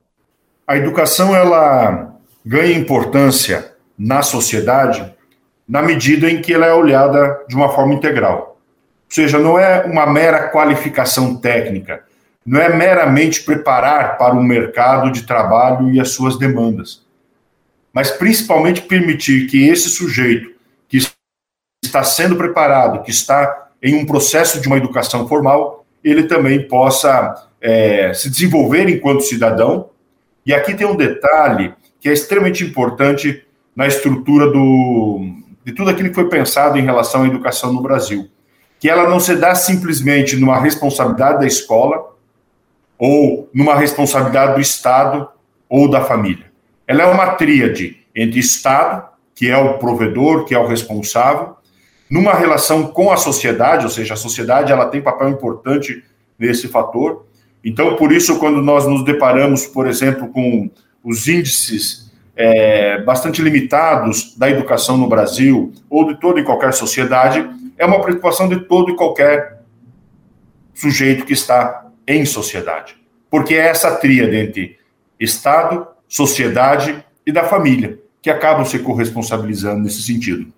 A 0.66 0.77
educação, 0.77 1.37
ela 1.37 2.13
ganha 2.44 2.76
importância 2.76 3.74
na 3.98 4.22
sociedade 4.22 5.14
na 5.66 5.80
medida 5.80 6.30
em 6.30 6.42
que 6.42 6.52
ela 6.52 6.66
é 6.66 6.74
olhada 6.74 7.40
de 7.48 7.57
uma 7.57 7.70
forma 7.70 7.94
integral. 7.94 8.59
Ou 9.07 9.14
seja, 9.14 9.38
não 9.38 9.59
é 9.59 9.85
uma 9.85 10.07
mera 10.07 10.48
qualificação 10.50 11.37
técnica, 11.37 12.04
não 12.44 12.61
é 12.61 12.68
meramente 12.68 13.42
preparar 13.42 14.18
para 14.18 14.35
o 14.35 14.42
mercado 14.42 15.11
de 15.11 15.22
trabalho 15.22 15.90
e 15.90 15.98
as 15.98 16.11
suas 16.11 16.38
demandas, 16.38 17.02
mas 17.92 18.11
principalmente 18.11 18.83
permitir 18.83 19.46
que 19.46 19.66
esse 19.68 19.88
sujeito 19.88 20.50
que 20.88 20.98
está 21.83 22.02
sendo 22.02 22.37
preparado, 22.37 23.02
que 23.02 23.11
está 23.11 23.68
em 23.83 23.94
um 23.94 24.04
processo 24.04 24.61
de 24.61 24.66
uma 24.66 24.76
educação 24.76 25.26
formal, 25.26 25.87
ele 26.02 26.24
também 26.24 26.66
possa 26.68 27.48
é, 27.61 28.12
se 28.12 28.28
desenvolver 28.28 28.88
enquanto 28.88 29.22
cidadão. 29.22 29.88
E 30.44 30.52
aqui 30.52 30.74
tem 30.74 30.87
um 30.87 30.96
detalhe 30.96 31.72
que 32.05 32.11
é 32.11 32.12
extremamente 32.12 32.62
importante 32.62 33.47
na 33.75 33.87
estrutura 33.87 34.51
do, 34.51 35.27
de 35.64 35.73
tudo 35.73 35.88
aquilo 35.88 36.11
que 36.11 36.14
foi 36.14 36.29
pensado 36.29 36.79
em 36.79 36.83
relação 36.83 37.23
à 37.23 37.27
educação 37.27 37.73
no 37.73 37.81
Brasil. 37.81 38.29
Que 38.79 38.90
ela 38.90 39.09
não 39.09 39.19
se 39.19 39.35
dá 39.35 39.55
simplesmente 39.55 40.37
numa 40.37 40.61
responsabilidade 40.61 41.38
da 41.38 41.47
escola 41.47 42.14
ou 42.99 43.49
numa 43.55 43.75
responsabilidade 43.75 44.57
do 44.57 44.61
Estado 44.61 45.27
ou 45.67 45.88
da 45.88 46.03
família. 46.03 46.45
Ela 46.87 47.05
é 47.05 47.07
uma 47.07 47.37
tríade 47.37 47.97
entre 48.14 48.38
Estado, 48.38 49.09
que 49.35 49.49
é 49.49 49.57
o 49.57 49.79
provedor, 49.79 50.45
que 50.45 50.55
é 50.55 50.59
o 50.59 50.67
responsável, 50.67 51.57
numa 52.11 52.35
relação 52.35 52.88
com 52.88 53.11
a 53.11 53.17
sociedade, 53.17 53.85
ou 53.85 53.90
seja, 53.90 54.12
a 54.12 54.19
sociedade 54.19 54.71
ela 54.71 54.90
tem 54.90 55.01
papel 55.01 55.31
importante 55.31 56.05
nesse 56.38 56.69
fator. 56.69 57.25
Então, 57.64 57.97
por 57.97 58.12
isso, 58.12 58.38
quando 58.38 58.61
nós 58.61 58.87
nos 58.87 59.03
deparamos, 59.07 59.64
por 59.64 59.87
exemplo, 59.87 60.29
com 60.29 60.71
os 61.05 61.29
índices 61.29 62.11
é, 62.35 63.03
bastante 63.03 63.43
limitados 63.43 64.35
da 64.37 64.51
educação 64.51 64.97
no 64.97 65.09
Brasil, 65.09 65.73
ou 65.88 66.09
de 66.09 66.19
toda 66.19 66.40
e 66.40 66.45
qualquer 66.45 66.73
sociedade, 66.73 67.49
é 67.79 67.85
uma 67.85 68.01
preocupação 68.01 68.49
de 68.49 68.61
todo 68.61 68.90
e 68.90 68.97
qualquer 68.97 69.61
sujeito 70.75 71.25
que 71.25 71.33
está 71.33 71.87
em 72.09 72.25
sociedade. 72.25 72.97
Porque 73.31 73.55
é 73.55 73.67
essa 73.67 73.95
tríade 73.97 74.37
entre 74.37 74.79
Estado, 75.21 75.87
sociedade 76.09 77.05
e 77.27 77.31
da 77.31 77.45
família 77.45 77.99
que 78.21 78.31
acabam 78.31 78.64
se 78.64 78.79
corresponsabilizando 78.79 79.83
nesse 79.83 80.03
sentido. 80.03 80.53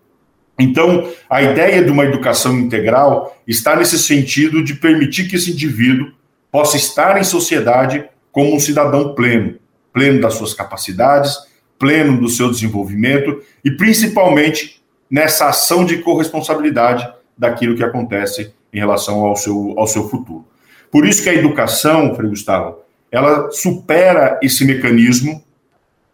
Então, 0.58 1.10
a 1.28 1.42
ideia 1.42 1.84
de 1.84 1.90
uma 1.90 2.04
educação 2.04 2.58
integral 2.58 3.36
está 3.46 3.76
nesse 3.76 3.98
sentido 3.98 4.64
de 4.64 4.74
permitir 4.74 5.28
que 5.28 5.36
esse 5.36 5.50
indivíduo 5.50 6.12
possa 6.50 6.76
estar 6.76 7.18
em 7.18 7.24
sociedade 7.24 8.04
como 8.32 8.54
um 8.54 8.60
cidadão 8.60 9.14
pleno, 9.14 9.58
pleno 9.96 10.20
das 10.20 10.34
suas 10.34 10.52
capacidades, 10.52 11.38
pleno 11.78 12.20
do 12.20 12.28
seu 12.28 12.50
desenvolvimento 12.50 13.40
e 13.64 13.70
principalmente 13.70 14.82
nessa 15.10 15.48
ação 15.48 15.86
de 15.86 16.02
corresponsabilidade 16.02 17.10
daquilo 17.36 17.74
que 17.74 17.82
acontece 17.82 18.52
em 18.70 18.78
relação 18.78 19.24
ao 19.24 19.34
seu, 19.34 19.72
ao 19.74 19.86
seu 19.86 20.06
futuro. 20.06 20.46
Por 20.92 21.06
isso 21.06 21.22
que 21.22 21.30
a 21.30 21.34
educação, 21.34 22.14
Frei 22.14 22.28
Gustavo, 22.28 22.80
ela 23.10 23.50
supera 23.50 24.38
esse 24.42 24.66
mecanismo 24.66 25.42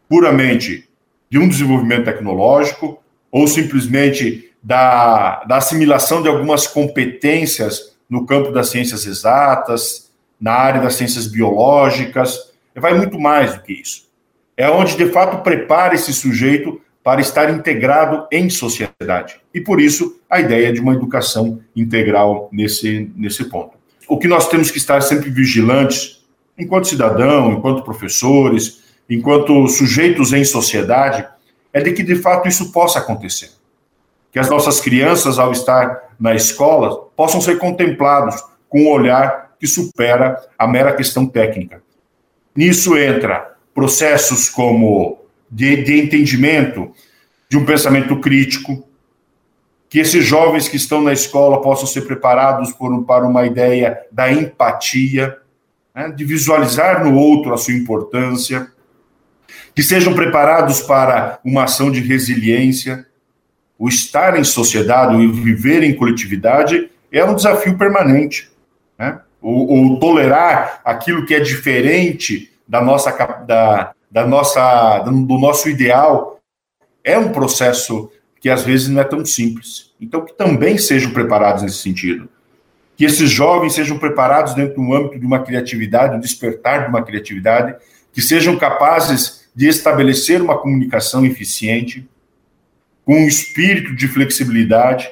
puramente 0.09 0.88
de 1.29 1.40
um 1.40 1.49
desenvolvimento 1.49 2.05
tecnológico 2.05 3.03
ou 3.33 3.49
simplesmente 3.49 4.53
da, 4.62 5.42
da 5.42 5.57
assimilação 5.57 6.23
de 6.23 6.29
algumas 6.29 6.68
competências 6.68 7.97
no 8.09 8.25
campo 8.27 8.53
das 8.53 8.68
ciências 8.68 9.07
exatas, 9.07 10.12
na 10.40 10.53
área 10.53 10.81
das 10.81 10.95
ciências 10.95 11.27
biológicas, 11.27 12.52
vai 12.80 12.94
muito 12.94 13.18
mais 13.18 13.54
do 13.54 13.62
que 13.62 13.72
isso. 13.72 14.11
É 14.56 14.68
onde, 14.68 14.96
de 14.96 15.06
fato, 15.06 15.42
prepara 15.42 15.94
esse 15.94 16.12
sujeito 16.12 16.80
para 17.02 17.20
estar 17.20 17.50
integrado 17.50 18.26
em 18.30 18.48
sociedade. 18.48 19.40
E 19.52 19.61
por 19.61 19.80
isso 19.80 20.20
a 20.30 20.40
ideia 20.40 20.72
de 20.72 20.80
uma 20.80 20.94
educação 20.94 21.61
integral 21.74 22.48
nesse, 22.52 23.11
nesse 23.16 23.44
ponto. 23.44 23.76
O 24.08 24.18
que 24.18 24.28
nós 24.28 24.48
temos 24.48 24.70
que 24.70 24.78
estar 24.78 25.02
sempre 25.02 25.30
vigilantes, 25.30 26.24
enquanto 26.58 26.88
cidadão, 26.88 27.52
enquanto 27.52 27.82
professores, 27.82 28.82
enquanto 29.08 29.66
sujeitos 29.68 30.32
em 30.32 30.44
sociedade, 30.44 31.26
é 31.72 31.80
de 31.80 31.92
que 31.92 32.02
de 32.02 32.16
fato 32.16 32.48
isso 32.48 32.72
possa 32.72 32.98
acontecer. 32.98 33.50
Que 34.30 34.38
as 34.38 34.48
nossas 34.48 34.80
crianças, 34.80 35.38
ao 35.38 35.52
estar 35.52 36.14
na 36.18 36.35
escola, 36.35 37.08
possam 37.16 37.40
ser 37.40 37.58
contemplados 37.58 38.37
com 38.68 38.82
um 38.82 38.90
olhar 38.90 39.52
que 39.58 39.66
supera 39.66 40.40
a 40.58 40.66
mera 40.66 40.94
questão 40.94 41.26
técnica. 41.26 41.82
Nisso 42.55 42.97
entra 42.97 43.57
processos 43.75 44.49
como 44.49 45.19
de, 45.51 45.83
de 45.83 46.01
entendimento, 46.01 46.93
de 47.49 47.57
um 47.57 47.65
pensamento 47.65 48.19
crítico, 48.21 48.87
que 49.88 49.99
esses 49.99 50.25
jovens 50.25 50.69
que 50.69 50.77
estão 50.77 51.03
na 51.03 51.12
escola 51.12 51.61
possam 51.61 51.87
ser 51.87 52.03
preparados 52.03 52.73
por, 52.73 53.05
para 53.05 53.27
uma 53.27 53.45
ideia 53.45 54.01
da 54.11 54.33
empatia, 54.33 55.37
né, 55.95 56.11
de 56.11 56.25
visualizar 56.25 57.05
no 57.05 57.15
outro 57.15 57.53
a 57.53 57.59
sua 57.59 57.75
importância, 57.75 58.73
que 59.75 59.83
sejam 59.83 60.15
preparados 60.15 60.81
para 60.81 61.38
uma 61.45 61.65
ação 61.65 61.91
de 61.91 62.01
resiliência. 62.01 63.07
O 63.79 63.88
estar 63.88 64.38
em 64.38 64.45
sociedade, 64.45 65.15
o 65.15 65.33
viver 65.33 65.83
em 65.83 65.95
coletividade 65.95 66.91
é 67.11 67.25
um 67.25 67.35
desafio 67.35 67.77
permanente. 67.77 68.51
Né? 68.99 69.21
O, 69.42 69.94
o 69.94 69.98
tolerar 69.98 70.81
aquilo 70.85 71.26
que 71.26 71.35
é 71.35 71.40
diferente 71.40 72.52
da 72.66 72.81
nossa, 72.81 73.11
da, 73.44 73.92
da 74.11 74.26
nossa, 74.26 75.00
do 75.00 75.38
nosso 75.38 75.68
ideal 75.68 76.38
é 77.02 77.18
um 77.18 77.33
processo 77.33 78.11
que 78.40 78.48
às 78.48 78.64
vezes 78.64 78.88
não 78.88 79.00
é 79.00 79.05
tão 79.05 79.24
simples. 79.24 79.92
Então, 80.00 80.24
que 80.24 80.33
também 80.33 80.78
sejam 80.78 81.12
preparados 81.12 81.62
nesse 81.62 81.78
sentido. 81.78 82.28
Que 82.96 83.05
esses 83.05 83.31
jovens 83.31 83.74
sejam 83.74 83.98
preparados 83.98 84.55
dentro 84.55 84.83
do 84.83 84.94
âmbito 84.94 85.18
de 85.18 85.24
uma 85.24 85.40
criatividade, 85.40 86.16
um 86.16 86.20
despertar 86.20 86.85
de 86.85 86.88
uma 86.88 87.02
criatividade, 87.02 87.76
que 88.12 88.20
sejam 88.20 88.59
capazes 88.59 89.48
de 89.55 89.68
estabelecer 89.68 90.40
uma 90.40 90.59
comunicação 90.59 91.24
eficiente, 91.24 92.09
com 93.05 93.14
um 93.14 93.28
espírito 93.28 93.94
de 93.94 94.09
flexibilidade, 94.09 95.11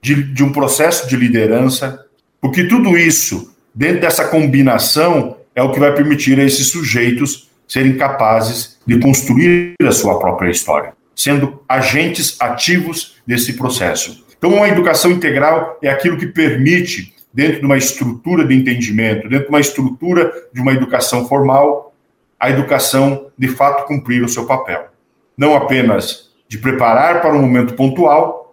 de, 0.00 0.22
de 0.22 0.44
um 0.44 0.52
processo 0.52 1.08
de 1.08 1.16
liderança, 1.16 2.03
porque 2.44 2.64
tudo 2.64 2.94
isso, 2.98 3.56
dentro 3.74 4.02
dessa 4.02 4.28
combinação, 4.28 5.38
é 5.54 5.62
o 5.62 5.72
que 5.72 5.80
vai 5.80 5.94
permitir 5.94 6.38
a 6.38 6.44
esses 6.44 6.68
sujeitos 6.68 7.48
serem 7.66 7.96
capazes 7.96 8.78
de 8.86 9.00
construir 9.00 9.72
a 9.82 9.90
sua 9.90 10.18
própria 10.18 10.50
história, 10.50 10.92
sendo 11.16 11.62
agentes 11.66 12.38
ativos 12.38 13.16
desse 13.26 13.54
processo. 13.54 14.26
Então, 14.36 14.52
uma 14.52 14.68
educação 14.68 15.10
integral 15.10 15.78
é 15.82 15.88
aquilo 15.88 16.18
que 16.18 16.26
permite, 16.26 17.14
dentro 17.32 17.60
de 17.60 17.64
uma 17.64 17.78
estrutura 17.78 18.44
de 18.44 18.54
entendimento, 18.54 19.26
dentro 19.26 19.46
de 19.46 19.50
uma 19.50 19.60
estrutura 19.60 20.30
de 20.52 20.60
uma 20.60 20.74
educação 20.74 21.26
formal, 21.26 21.94
a 22.38 22.50
educação 22.50 23.28
de 23.38 23.48
fato 23.48 23.86
cumprir 23.86 24.22
o 24.22 24.28
seu 24.28 24.44
papel. 24.44 24.88
Não 25.34 25.56
apenas 25.56 26.28
de 26.46 26.58
preparar 26.58 27.22
para 27.22 27.32
um 27.32 27.40
momento 27.40 27.72
pontual, 27.72 28.43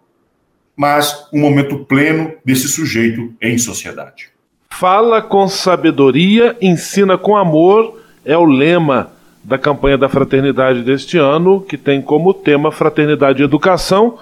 mas 0.81 1.27
um 1.31 1.39
momento 1.39 1.77
pleno 1.77 2.33
desse 2.43 2.67
sujeito 2.67 3.31
em 3.39 3.55
sociedade. 3.55 4.29
Fala 4.67 5.21
com 5.21 5.47
sabedoria, 5.47 6.57
ensina 6.59 7.19
com 7.19 7.37
amor 7.37 8.01
é 8.25 8.35
o 8.35 8.45
lema 8.45 9.11
da 9.43 9.59
campanha 9.59 9.95
da 9.95 10.09
fraternidade 10.09 10.81
deste 10.81 11.19
ano, 11.19 11.61
que 11.61 11.77
tem 11.77 12.01
como 12.01 12.33
tema 12.33 12.71
Fraternidade 12.71 13.43
e 13.43 13.45
Educação. 13.45 14.17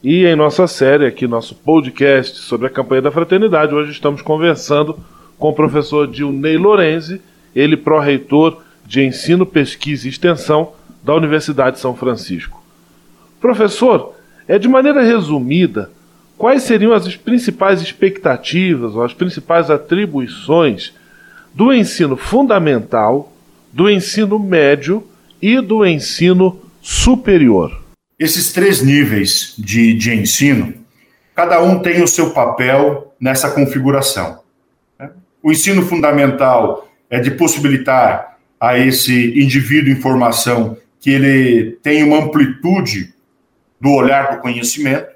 E 0.00 0.24
em 0.24 0.36
nossa 0.36 0.68
série 0.68 1.06
aqui, 1.06 1.26
nosso 1.26 1.56
podcast 1.56 2.36
sobre 2.38 2.68
a 2.68 2.70
campanha 2.70 3.02
da 3.02 3.10
fraternidade, 3.10 3.74
hoje 3.74 3.90
estamos 3.90 4.22
conversando 4.22 4.96
com 5.36 5.48
o 5.48 5.54
professor 5.54 6.06
Dilney 6.06 6.56
Lorenzi, 6.56 7.20
ele 7.52 7.76
pró-reitor 7.76 8.58
de 8.86 9.02
Ensino, 9.02 9.44
Pesquisa 9.44 10.06
e 10.06 10.10
Extensão 10.10 10.72
da 11.02 11.16
Universidade 11.16 11.74
de 11.74 11.82
São 11.82 11.96
Francisco. 11.96 12.62
Professor, 13.40 14.14
é 14.46 14.56
de 14.56 14.68
maneira 14.68 15.02
resumida, 15.02 15.90
quais 16.36 16.62
seriam 16.62 16.92
as 16.92 17.16
principais 17.16 17.80
expectativas 17.80 18.94
ou 18.94 19.02
as 19.02 19.12
principais 19.12 19.70
atribuições 19.70 20.92
do 21.54 21.72
ensino 21.72 22.16
fundamental, 22.16 23.32
do 23.72 23.88
ensino 23.88 24.38
médio 24.38 25.06
e 25.40 25.60
do 25.60 25.84
ensino 25.84 26.60
superior? 26.80 27.82
Esses 28.18 28.52
três 28.52 28.82
níveis 28.82 29.54
de, 29.58 29.94
de 29.94 30.14
ensino, 30.14 30.74
cada 31.34 31.62
um 31.62 31.80
tem 31.80 32.02
o 32.02 32.08
seu 32.08 32.30
papel 32.30 33.14
nessa 33.20 33.50
configuração. 33.50 34.40
Né? 34.98 35.10
O 35.42 35.52
ensino 35.52 35.82
fundamental 35.82 36.88
é 37.10 37.20
de 37.20 37.30
possibilitar 37.30 38.38
a 38.58 38.78
esse 38.78 39.38
indivíduo 39.38 39.92
em 39.92 40.00
formação 40.00 40.76
que 41.00 41.10
ele 41.10 41.78
tem 41.82 42.02
uma 42.02 42.24
amplitude 42.24 43.14
do 43.80 43.90
olhar 43.90 44.34
do 44.34 44.40
conhecimento, 44.40 45.15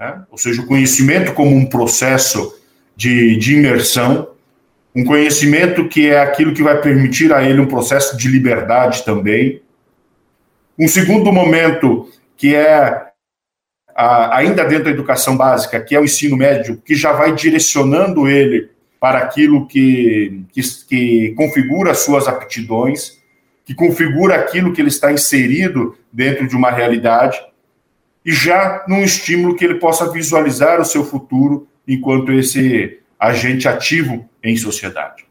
né? 0.00 0.22
ou 0.30 0.38
seja, 0.38 0.62
o 0.62 0.66
conhecimento 0.66 1.34
como 1.34 1.54
um 1.54 1.66
processo 1.66 2.58
de, 2.96 3.36
de 3.36 3.54
imersão, 3.54 4.30
um 4.96 5.04
conhecimento 5.04 5.86
que 5.86 6.08
é 6.08 6.20
aquilo 6.20 6.54
que 6.54 6.62
vai 6.62 6.80
permitir 6.80 7.32
a 7.32 7.44
ele 7.44 7.60
um 7.60 7.66
processo 7.66 8.16
de 8.16 8.26
liberdade 8.26 9.04
também. 9.04 9.62
Um 10.78 10.88
segundo 10.88 11.30
momento 11.30 12.10
que 12.36 12.54
é 12.54 13.10
ainda 13.94 14.64
dentro 14.64 14.84
da 14.84 14.90
educação 14.90 15.36
básica, 15.36 15.78
que 15.80 15.94
é 15.94 16.00
o 16.00 16.04
ensino 16.04 16.36
médio, 16.36 16.80
que 16.82 16.94
já 16.94 17.12
vai 17.12 17.34
direcionando 17.34 18.26
ele 18.26 18.70
para 18.98 19.18
aquilo 19.18 19.66
que, 19.66 20.42
que, 20.50 20.62
que 20.88 21.34
configura 21.36 21.92
suas 21.92 22.26
aptidões, 22.26 23.18
que 23.64 23.74
configura 23.74 24.36
aquilo 24.36 24.72
que 24.72 24.80
ele 24.80 24.88
está 24.88 25.12
inserido 25.12 25.96
dentro 26.10 26.48
de 26.48 26.56
uma 26.56 26.70
realidade, 26.70 27.38
e 28.24 28.32
já 28.32 28.84
num 28.86 29.02
estímulo 29.02 29.56
que 29.56 29.64
ele 29.64 29.76
possa 29.76 30.10
visualizar 30.10 30.80
o 30.80 30.84
seu 30.84 31.04
futuro 31.04 31.66
enquanto 31.86 32.32
esse 32.32 32.98
agente 33.18 33.68
ativo 33.68 34.28
em 34.42 34.56
sociedade. 34.56 35.24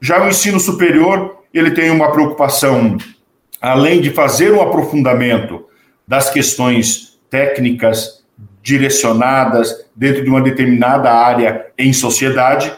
Já 0.00 0.22
o 0.24 0.28
ensino 0.28 0.58
superior, 0.58 1.44
ele 1.52 1.72
tem 1.72 1.90
uma 1.90 2.10
preocupação, 2.12 2.96
além 3.60 4.00
de 4.00 4.10
fazer 4.10 4.52
um 4.52 4.62
aprofundamento 4.62 5.66
das 6.06 6.30
questões 6.30 7.18
técnicas 7.28 8.24
direcionadas 8.62 9.86
dentro 9.94 10.22
de 10.22 10.30
uma 10.30 10.40
determinada 10.40 11.10
área 11.12 11.66
em 11.76 11.92
sociedade, 11.92 12.72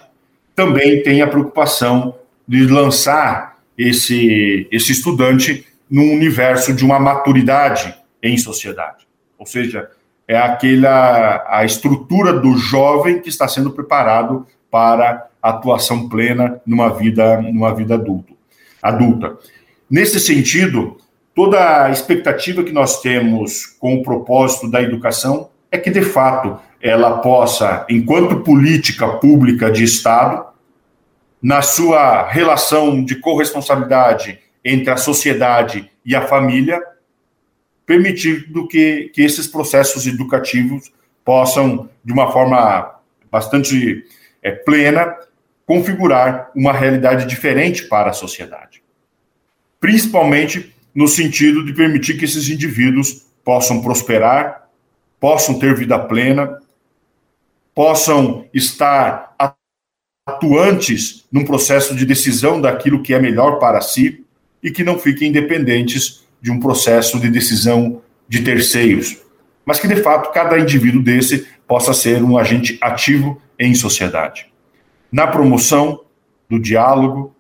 também 0.55 1.03
tem 1.03 1.23
a 1.23 1.27
preocupação 1.27 2.17
de 2.47 2.67
lançar 2.67 3.59
esse, 3.77 4.69
esse 4.71 4.93
estudante 4.93 5.65
num 5.91 6.13
universo 6.13 6.73
de 6.73 6.85
uma 6.85 6.99
maturidade 6.99 7.95
em 8.23 8.37
sociedade. 8.37 9.07
Ou 9.43 9.47
seja, 9.47 9.91
é 10.29 10.39
aquela 10.39 11.45
a 11.49 11.65
estrutura 11.65 12.33
do 12.33 12.57
jovem 12.57 13.21
que 13.21 13.29
está 13.29 13.49
sendo 13.49 13.73
preparado 13.73 14.47
para 14.71 15.27
atuação 15.43 16.09
plena 16.09 16.61
numa 16.65 16.91
vida 16.91 17.43
numa 17.43 17.75
vida 17.75 17.95
adulto, 17.95 18.35
adulta. 18.81 19.37
Nesse 19.91 20.21
sentido, 20.21 20.97
toda 21.35 21.87
a 21.87 21.91
expectativa 21.91 22.63
que 22.63 22.71
nós 22.71 23.03
temos 23.03 23.67
com 23.67 23.97
o 23.97 24.03
propósito 24.05 24.71
da 24.71 24.81
educação 24.81 25.51
é 25.69 25.77
que 25.77 25.91
de 25.91 26.03
fato 26.03 26.57
ela 26.81 27.19
possa, 27.19 27.85
enquanto 27.91 28.45
política 28.45 29.09
pública 29.09 29.73
de 29.73 29.83
Estado, 29.83 30.45
na 31.43 31.63
sua 31.63 32.29
relação 32.29 33.05
de 33.05 33.17
corresponsabilidade 33.17 34.39
entre 34.65 34.89
a 34.89 34.97
sociedade 34.97 35.91
e 36.07 36.15
a 36.15 36.29
família, 36.29 36.81
permitir 37.93 38.51
do 38.51 38.67
que, 38.67 39.11
que 39.13 39.21
esses 39.21 39.47
processos 39.47 40.07
educativos 40.07 40.91
possam, 41.23 41.91
de 42.03 42.11
uma 42.11 42.33
forma 42.33 42.99
bastante 43.31 44.07
é, 44.43 44.51
plena, 44.51 45.15
configurar 45.67 46.51
uma 46.57 46.73
realidade 46.73 47.27
diferente 47.27 47.85
para 47.85 48.09
a 48.09 48.15
sociedade. 48.15 48.83
Principalmente 49.79 50.75
no 50.95 51.07
sentido 51.07 51.65
de 51.67 51.75
permitir 51.75 52.17
que 52.17 52.25
esses 52.25 52.49
indivíduos 52.49 53.27
possam 53.45 53.83
prosperar, 53.83 54.69
possam 55.21 55.59
ter 55.59 55.77
vida 55.77 55.99
plena, 55.99 56.59
possam 57.75 58.47
estar 58.55 59.37
atuantes 60.27 61.27
num 61.31 61.45
processo 61.45 61.95
de 61.95 62.07
decisão 62.07 62.59
daquilo 62.59 63.03
que 63.03 63.13
é 63.13 63.21
melhor 63.21 63.59
para 63.59 63.83
si 63.83 64.25
e 64.63 64.71
que 64.71 64.83
não 64.83 64.99
fiquem 64.99 65.29
independentes 65.29 66.22
de 66.43 66.51
um 66.51 66.59
processo 66.59 67.21
de 67.21 67.31
decisão 67.31 68.03
de 68.29 68.43
terceiros, 68.43 69.23
mas 69.65 69.79
que 69.79 69.87
de 69.87 69.97
fato 69.97 70.33
cada 70.33 70.59
indivíduo 70.59 71.01
desse 71.01 71.47
possa 71.67 71.95
ser 71.95 72.23
um 72.23 72.37
agente 72.37 72.77
ativo 72.81 73.41
em 73.59 73.75
sociedade. 73.75 74.53
Na 75.11 75.27
promoção 75.27 76.01
do 76.51 76.59
diálogo, 76.59 77.35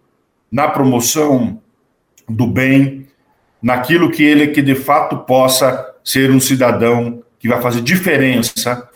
na 0.50 0.68
promoção 0.68 1.60
do 2.28 2.46
bem, 2.46 3.08
naquilo 3.60 4.10
que 4.10 4.22
ele 4.22 4.48
que 4.48 4.62
de 4.62 4.74
fato 4.74 5.18
possa 5.18 5.94
ser 6.04 6.30
um 6.30 6.40
cidadão 6.40 7.22
que 7.38 7.48
vai 7.48 7.60
fazer 7.60 7.80
diferença 7.80 8.88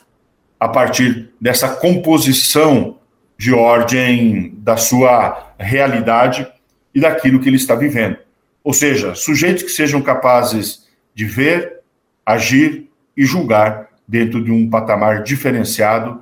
a 0.58 0.68
partir 0.68 1.30
dessa 1.40 1.68
composição 1.68 2.98
de 3.38 3.52
ordem 3.52 4.54
da 4.58 4.76
sua 4.76 5.52
realidade 5.58 6.46
e 6.94 7.00
daquilo 7.00 7.40
que 7.40 7.48
ele 7.48 7.56
está 7.56 7.74
vivendo. 7.74 8.25
Ou 8.66 8.72
seja, 8.72 9.14
sujeitos 9.14 9.62
que 9.62 9.68
sejam 9.68 10.02
capazes 10.02 10.88
de 11.14 11.24
ver, 11.24 11.82
agir 12.26 12.88
e 13.16 13.24
julgar 13.24 13.90
dentro 14.08 14.42
de 14.42 14.50
um 14.50 14.68
patamar 14.68 15.22
diferenciado, 15.22 16.20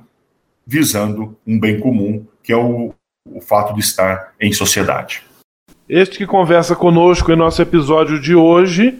visando 0.63 1.35
um 1.45 1.59
bem 1.59 1.79
comum, 1.79 2.23
que 2.43 2.53
é 2.53 2.55
o, 2.55 2.93
o 3.27 3.41
fato 3.41 3.73
de 3.73 3.79
estar 3.79 4.35
em 4.39 4.53
sociedade. 4.53 5.23
Este 5.89 6.19
que 6.19 6.27
conversa 6.27 6.75
conosco 6.75 7.31
em 7.31 7.35
nosso 7.35 7.63
episódio 7.63 8.21
de 8.21 8.35
hoje, 8.35 8.99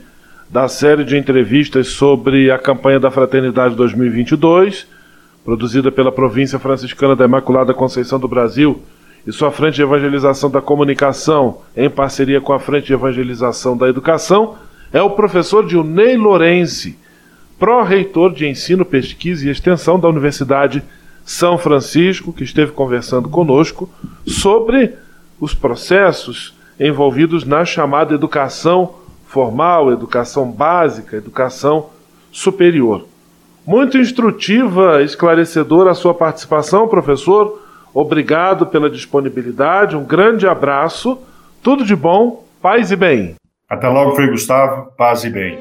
da 0.49 0.67
série 0.67 1.03
de 1.03 1.15
entrevistas 1.15 1.89
sobre 1.89 2.49
a 2.49 2.58
campanha 2.58 2.99
da 2.99 3.12
Fraternidade 3.12 3.75
2022, 3.75 4.88
produzida 5.43 5.91
pela 5.91 6.12
Província 6.12 6.58
Franciscana 6.58 7.15
da 7.15 7.25
Imaculada 7.25 7.75
Conceição 7.75 8.19
do 8.19 8.27
Brasil 8.27 8.81
e 9.25 9.31
sua 9.31 9.51
Frente 9.51 9.75
de 9.75 9.81
Evangelização 9.81 10.49
da 10.49 10.61
Comunicação, 10.61 11.61
em 11.75 11.89
parceria 11.89 12.39
com 12.39 12.53
a 12.53 12.59
Frente 12.59 12.88
de 12.88 12.93
Evangelização 12.93 13.75
da 13.75 13.88
Educação, 13.88 14.55
é 14.93 15.01
o 15.01 15.09
professor 15.09 15.65
Dilnei 15.65 16.15
Lorenzi, 16.15 16.97
pró-reitor 17.57 18.33
de 18.33 18.47
Ensino, 18.47 18.85
Pesquisa 18.85 19.47
e 19.47 19.49
Extensão 19.49 19.99
da 19.99 20.07
Universidade 20.07 20.83
São 21.26 21.57
Francisco, 21.57 22.32
que 22.32 22.43
esteve 22.43 22.71
conversando 22.71 23.28
conosco 23.28 23.89
sobre 24.28 24.93
os 25.39 25.53
processos 25.53 26.53
envolvidos 26.80 27.43
na 27.43 27.65
chamada 27.65 28.13
educação 28.13 28.95
formal, 29.26 29.91
educação 29.91 30.49
básica, 30.49 31.17
educação 31.17 31.89
superior. 32.32 33.05
Muito 33.65 33.97
instrutiva, 33.97 35.01
esclarecedora 35.01 35.91
a 35.91 35.95
sua 35.95 36.13
participação, 36.13 36.88
professor. 36.88 37.64
Obrigado 37.96 38.66
pela 38.66 38.89
disponibilidade, 38.89 39.96
um 39.96 40.04
grande 40.04 40.46
abraço, 40.46 41.18
tudo 41.64 41.86
de 41.86 41.96
bom, 41.96 42.43
paz 42.62 42.91
e 42.91 42.96
bem. 42.98 43.36
Até 43.70 43.88
logo, 43.88 44.16
Frei 44.16 44.30
Gustavo, 44.30 44.91
paz 44.98 45.24
e 45.24 45.30
bem. 45.30 45.58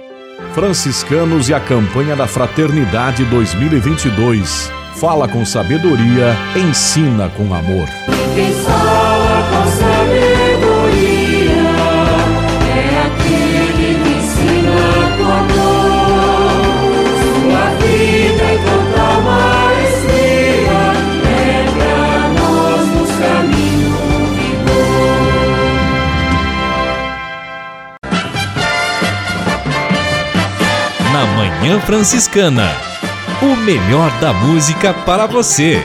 Franciscanos 0.53 1.49
e 1.49 1.55
a 1.55 1.61
campanha 1.61 2.16
da 2.16 2.26
Fraternidade 2.26 3.24
2022. 3.26 4.68
Fala 4.97 5.28
com 5.28 5.45
sabedoria, 5.45 6.35
ensina 6.57 7.30
com 7.37 7.55
amor. 7.55 7.87
Manhã 31.64 31.80
Franciscana. 31.80 32.68
O 33.40 33.56
melhor 33.56 34.10
da 34.20 34.34
música 34.34 34.92
para 34.92 35.24
você. 35.24 35.82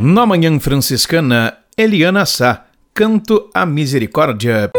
Na 0.00 0.24
Manhã 0.24 0.58
Franciscana, 0.58 1.58
Eliana 1.76 2.24
Sá, 2.24 2.64
Canto 2.94 3.50
à 3.52 3.66
Misericórdia. 3.66 4.70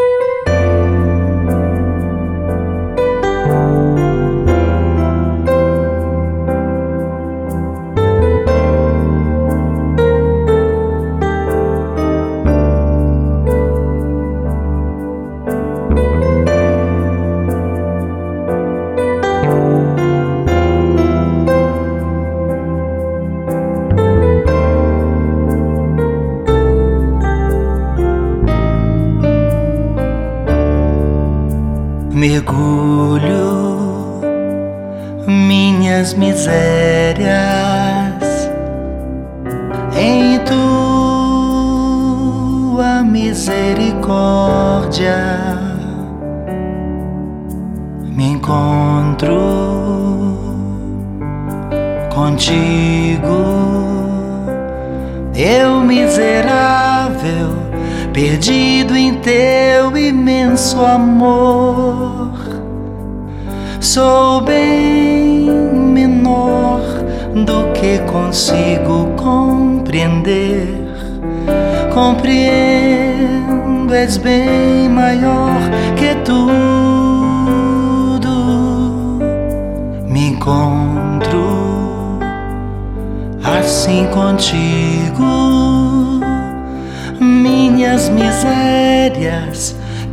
Minhas 36.48 36.77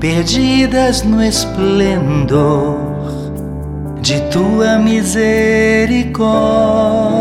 perdidas 0.05 1.03
no 1.03 1.23
esplendor 1.23 2.77
de 4.03 4.21
tua 4.31 4.79
misericórdia. 4.79 7.14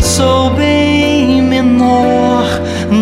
Sou 0.00 0.48
bem 0.54 1.42
menor 1.42 2.46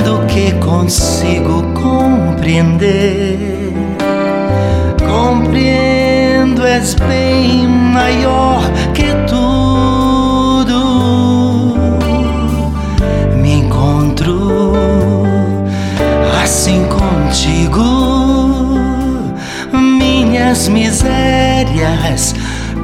do 0.04 0.26
que 0.26 0.50
consigo 0.54 1.62
compreender. 1.74 3.29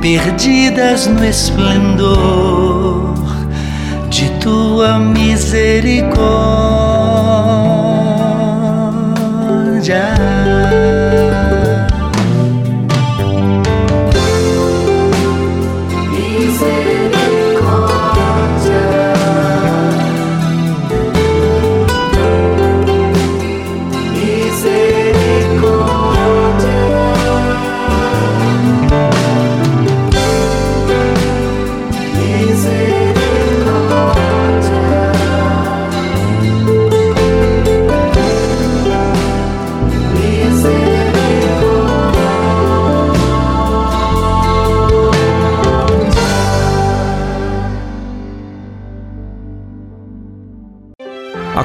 Perdidas 0.07 1.09
no 1.09 1.25
esplendor 1.25 3.17
de 4.09 4.29
tua 4.41 5.01
misericórdia. 5.01 7.06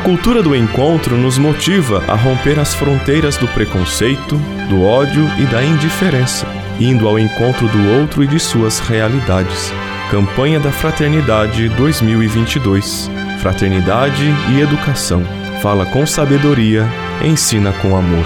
Cultura 0.01 0.41
do 0.41 0.55
encontro 0.55 1.15
nos 1.15 1.37
motiva 1.37 2.03
a 2.07 2.15
romper 2.15 2.59
as 2.59 2.73
fronteiras 2.73 3.37
do 3.37 3.47
preconceito, 3.47 4.35
do 4.67 4.83
ódio 4.83 5.23
e 5.37 5.45
da 5.45 5.63
indiferença, 5.63 6.47
indo 6.79 7.07
ao 7.07 7.19
encontro 7.19 7.67
do 7.67 7.99
outro 7.99 8.23
e 8.23 8.27
de 8.27 8.39
suas 8.39 8.79
realidades. 8.79 9.71
Campanha 10.09 10.59
da 10.59 10.71
Fraternidade 10.71 11.69
2022. 11.69 13.09
Fraternidade 13.41 14.25
e 14.49 14.59
educação. 14.59 15.23
Fala 15.61 15.85
com 15.85 16.05
sabedoria, 16.05 16.87
ensina 17.23 17.71
com 17.71 17.95
amor. 17.95 18.25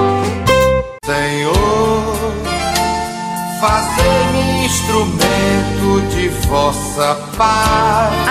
De 6.71 6.77
vossa 6.77 7.15
paz. 7.37 8.30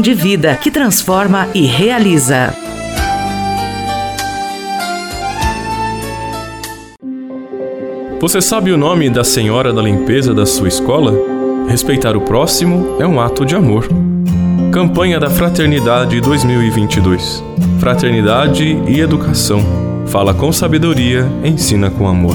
de 0.00 0.14
vida 0.14 0.56
que 0.56 0.70
transforma 0.70 1.48
e 1.54 1.62
realiza. 1.62 2.54
Você 8.20 8.40
sabe 8.40 8.72
o 8.72 8.76
nome 8.76 9.08
da 9.08 9.22
senhora 9.22 9.72
da 9.72 9.80
limpeza 9.80 10.34
da 10.34 10.44
sua 10.44 10.66
escola? 10.66 11.14
Respeitar 11.68 12.16
o 12.16 12.20
próximo 12.20 12.96
é 12.98 13.06
um 13.06 13.20
ato 13.20 13.44
de 13.44 13.54
amor. 13.54 13.86
Campanha 14.72 15.20
da 15.20 15.30
Fraternidade 15.30 16.20
2022. 16.20 17.44
Fraternidade 17.78 18.64
e 18.88 19.00
educação. 19.00 19.60
Fala 20.06 20.34
com 20.34 20.50
sabedoria, 20.52 21.26
ensina 21.44 21.90
com 21.90 22.08
amor. 22.08 22.34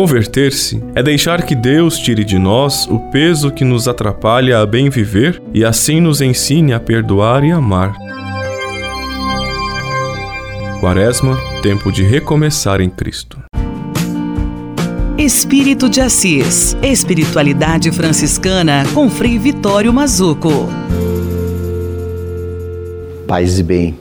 Converter-se 0.00 0.82
é 0.94 1.02
deixar 1.02 1.42
que 1.42 1.54
Deus 1.54 1.98
tire 1.98 2.24
de 2.24 2.38
nós 2.38 2.86
o 2.86 2.98
peso 3.10 3.50
que 3.50 3.66
nos 3.66 3.86
atrapalha 3.86 4.58
a 4.58 4.64
bem 4.64 4.88
viver 4.88 5.42
e 5.52 5.62
assim 5.62 6.00
nos 6.00 6.22
ensine 6.22 6.72
a 6.72 6.80
perdoar 6.80 7.44
e 7.44 7.50
amar. 7.50 7.94
Quaresma, 10.80 11.36
tempo 11.62 11.92
de 11.92 12.02
recomeçar 12.02 12.80
em 12.80 12.88
Cristo. 12.88 13.38
Espírito 15.18 15.86
de 15.86 16.00
Assis, 16.00 16.74
Espiritualidade 16.82 17.92
Franciscana 17.92 18.84
com 18.94 19.10
Frei 19.10 19.38
Vitório 19.38 19.92
Mazuco. 19.92 20.66
Paz 23.28 23.58
e 23.58 23.62
bem. 23.62 23.98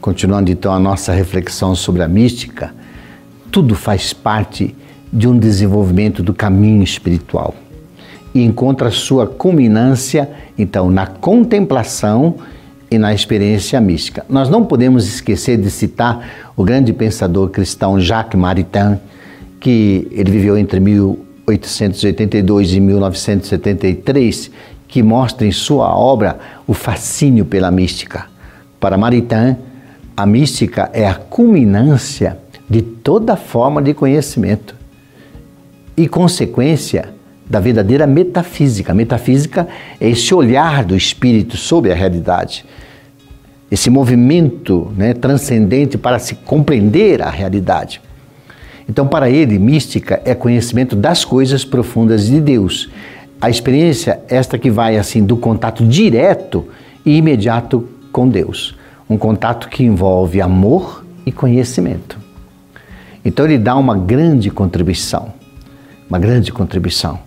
Continuando 0.00 0.50
então 0.50 0.72
a 0.72 0.80
nossa 0.80 1.12
reflexão 1.12 1.74
sobre 1.74 2.02
a 2.02 2.08
mística, 2.08 2.74
tudo 3.50 3.74
faz 3.74 4.14
parte 4.14 4.74
de 5.12 5.28
um 5.28 5.38
desenvolvimento 5.38 6.22
do 6.22 6.32
caminho 6.32 6.82
espiritual 6.82 7.54
e 8.34 8.42
encontra 8.42 8.90
sua 8.90 9.26
culminância 9.26 10.30
então 10.56 10.90
na 10.90 11.06
contemplação 11.06 12.36
e 12.90 12.98
na 12.98 13.14
experiência 13.14 13.80
mística. 13.80 14.24
Nós 14.28 14.50
não 14.50 14.64
podemos 14.64 15.06
esquecer 15.06 15.56
de 15.56 15.70
citar 15.70 16.52
o 16.56 16.64
grande 16.64 16.92
pensador 16.92 17.48
cristão 17.50 18.00
Jacques 18.00 18.38
Maritain, 18.38 18.98
que 19.60 20.08
ele 20.10 20.30
viveu 20.30 20.58
entre 20.58 20.80
1882 20.80 22.74
e 22.74 22.80
1973, 22.80 24.50
que 24.88 25.02
mostra 25.02 25.46
em 25.46 25.52
sua 25.52 25.96
obra 25.96 26.38
o 26.66 26.74
fascínio 26.74 27.44
pela 27.44 27.70
mística. 27.70 28.26
Para 28.80 28.98
Maritain, 28.98 29.56
a 30.16 30.26
mística 30.26 30.90
é 30.92 31.06
a 31.06 31.14
culminância 31.14 32.38
de 32.68 32.82
toda 32.82 33.36
forma 33.36 33.80
de 33.80 33.94
conhecimento 33.94 34.79
e 36.00 36.08
consequência 36.08 37.12
da 37.48 37.60
verdadeira 37.60 38.06
metafísica. 38.06 38.94
Metafísica 38.94 39.68
é 40.00 40.08
esse 40.08 40.34
olhar 40.34 40.82
do 40.82 40.96
espírito 40.96 41.58
sobre 41.58 41.92
a 41.92 41.94
realidade, 41.94 42.64
esse 43.70 43.90
movimento 43.90 44.90
né, 44.96 45.12
transcendente 45.12 45.98
para 45.98 46.18
se 46.18 46.36
compreender 46.36 47.20
a 47.20 47.28
realidade. 47.28 48.00
Então, 48.88 49.06
para 49.06 49.28
ele, 49.28 49.58
mística 49.58 50.22
é 50.24 50.34
conhecimento 50.34 50.96
das 50.96 51.22
coisas 51.22 51.66
profundas 51.66 52.26
de 52.26 52.40
Deus. 52.40 52.88
A 53.38 53.50
experiência 53.50 54.20
esta 54.28 54.56
que 54.56 54.70
vai 54.70 54.96
assim 54.96 55.22
do 55.22 55.36
contato 55.36 55.86
direto 55.86 56.66
e 57.04 57.16
imediato 57.18 57.86
com 58.10 58.26
Deus, 58.26 58.74
um 59.08 59.18
contato 59.18 59.68
que 59.68 59.84
envolve 59.84 60.40
amor 60.40 61.04
e 61.26 61.30
conhecimento. 61.30 62.18
Então 63.22 63.44
ele 63.44 63.58
dá 63.58 63.76
uma 63.76 63.96
grande 63.96 64.50
contribuição 64.50 65.39
uma 66.10 66.18
grande 66.18 66.52
contribuição. 66.52 67.20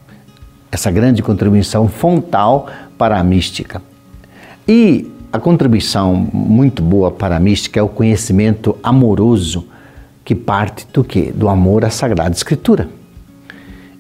Essa 0.69 0.91
grande 0.91 1.23
contribuição 1.23 1.88
fontal 1.88 2.67
para 2.97 3.17
a 3.17 3.23
mística. 3.23 3.81
E 4.67 5.09
a 5.31 5.39
contribuição 5.39 6.15
muito 6.15 6.84
boa 6.84 7.09
para 7.09 7.38
a 7.38 7.39
mística 7.39 7.79
é 7.79 7.84
o 7.84 7.88
conhecimento 7.88 8.77
amoroso 8.84 9.67
que 10.25 10.36
parte 10.36 10.86
do 10.93 11.03
que? 11.03 11.31
Do 11.31 11.47
amor 11.49 11.86
à 11.86 11.89
Sagrada 11.89 12.36
Escritura. 12.36 12.89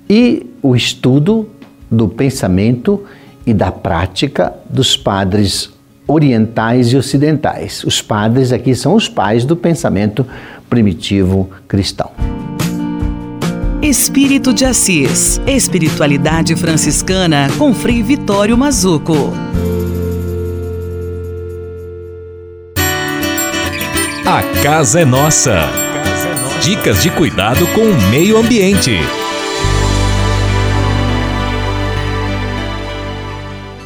E 0.09 0.45
o 0.61 0.75
estudo 0.75 1.49
do 1.89 2.07
pensamento 2.07 3.03
e 3.45 3.53
da 3.53 3.71
prática 3.71 4.53
dos 4.69 4.95
padres 4.95 5.71
orientais 6.07 6.91
e 6.91 6.97
ocidentais. 6.97 7.83
Os 7.83 8.01
padres 8.01 8.51
aqui 8.51 8.75
são 8.75 8.95
os 8.95 9.07
pais 9.07 9.45
do 9.45 9.55
pensamento 9.55 10.25
primitivo 10.69 11.49
cristão. 11.67 12.11
Espírito 13.83 14.53
de 14.53 14.63
Assis, 14.63 15.41
Espiritualidade 15.45 16.55
Franciscana 16.55 17.49
com 17.57 17.73
Frei 17.73 18.01
Vitório 18.01 18.57
Mazuco. 18.57 19.33
A 24.25 24.63
casa 24.63 25.01
é 25.01 25.05
nossa. 25.05 25.63
Dicas 26.61 27.03
de 27.03 27.09
cuidado 27.09 27.67
com 27.75 27.81
o 27.81 28.09
meio 28.09 28.37
ambiente. 28.37 28.91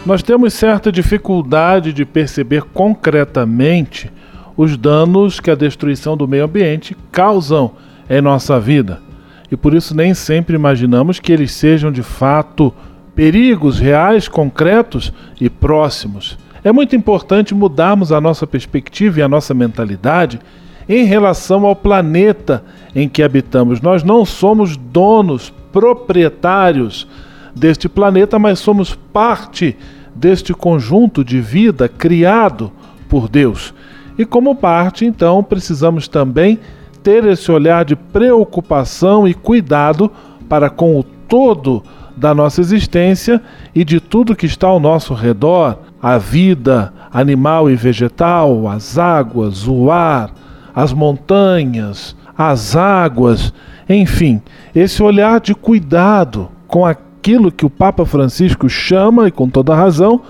Nós 0.05 0.21
temos 0.21 0.53
certa 0.53 0.91
dificuldade 0.91 1.91
de 1.91 2.05
perceber 2.05 2.61
concretamente 2.65 4.11
os 4.55 4.77
danos 4.77 5.39
que 5.39 5.49
a 5.49 5.55
destruição 5.55 6.15
do 6.15 6.27
meio 6.27 6.45
ambiente 6.45 6.95
causam 7.11 7.71
em 8.07 8.21
nossa 8.21 8.59
vida 8.59 9.06
e 9.51 9.55
por 9.55 9.73
isso 9.73 9.95
nem 9.95 10.13
sempre 10.13 10.55
imaginamos 10.55 11.19
que 11.19 11.31
eles 11.31 11.51
sejam 11.51 11.91
de 11.91 12.03
fato 12.03 12.73
perigos 13.15 13.79
reais, 13.79 14.27
concretos 14.27 15.11
e 15.39 15.49
próximos. 15.49 16.37
É 16.63 16.71
muito 16.71 16.95
importante 16.95 17.55
mudarmos 17.55 18.11
a 18.11 18.19
nossa 18.19 18.45
perspectiva 18.45 19.19
e 19.19 19.23
a 19.23 19.27
nossa 19.27 19.53
mentalidade 19.53 20.39
em 20.87 21.03
relação 21.03 21.65
ao 21.65 21.75
planeta 21.75 22.63
em 22.95 23.09
que 23.09 23.23
habitamos. 23.23 23.81
Nós 23.81 24.03
não 24.03 24.25
somos 24.25 24.77
donos, 24.77 25.53
proprietários 25.71 27.07
deste 27.55 27.89
planeta, 27.89 28.39
mas 28.39 28.59
somos 28.59 28.95
parte 28.95 29.75
deste 30.15 30.53
conjunto 30.53 31.23
de 31.23 31.39
vida 31.39 31.87
criado 31.87 32.71
por 33.09 33.27
Deus. 33.27 33.73
E 34.17 34.25
como 34.25 34.55
parte, 34.55 35.05
então, 35.05 35.43
precisamos 35.43 36.07
também 36.07 36.59
ter 37.03 37.25
esse 37.25 37.51
olhar 37.51 37.85
de 37.85 37.95
preocupação 37.95 39.27
e 39.27 39.33
cuidado 39.33 40.11
para 40.49 40.69
com 40.69 40.99
o 40.99 41.03
todo 41.03 41.83
da 42.15 42.33
nossa 42.33 42.61
existência 42.61 43.41
e 43.75 43.85
de 43.85 43.99
tudo 43.99 44.35
que 44.35 44.45
está 44.45 44.67
ao 44.67 44.79
nosso 44.79 45.13
redor, 45.13 45.77
a 46.01 46.17
vida 46.17 46.91
animal 47.13 47.69
e 47.69 47.75
vegetal, 47.75 48.67
as 48.67 48.97
águas, 48.97 49.67
o 49.67 49.91
ar, 49.91 50.31
as 50.73 50.93
montanhas, 50.93 52.15
as 52.37 52.75
águas, 52.75 53.53
enfim, 53.87 54.41
esse 54.75 55.01
olhar 55.01 55.39
de 55.39 55.55
cuidado 55.55 56.49
com 56.67 56.85
aquilo 56.85 57.51
que 57.51 57.65
o 57.65 57.69
Papa 57.69 58.05
Francisco 58.05 58.69
chama, 58.69 59.27
e 59.27 59.31
com 59.31 59.49
toda 59.49 59.75
razão, 59.75 60.21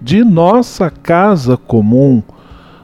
de 0.00 0.22
nossa 0.24 0.90
casa 0.90 1.56
comum. 1.56 2.22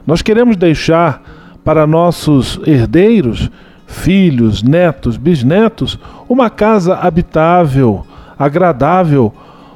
Nós 0.05 0.21
queremos 0.21 0.57
deixar 0.57 1.21
para 1.63 1.85
nossos 1.85 2.59
herdeiros, 2.65 3.49
filhos, 3.85 4.63
netos, 4.63 5.17
bisnetos, 5.17 5.99
uma 6.27 6.49
casa 6.49 6.95
habitável, 6.95 8.05
agradável, 8.37 9.33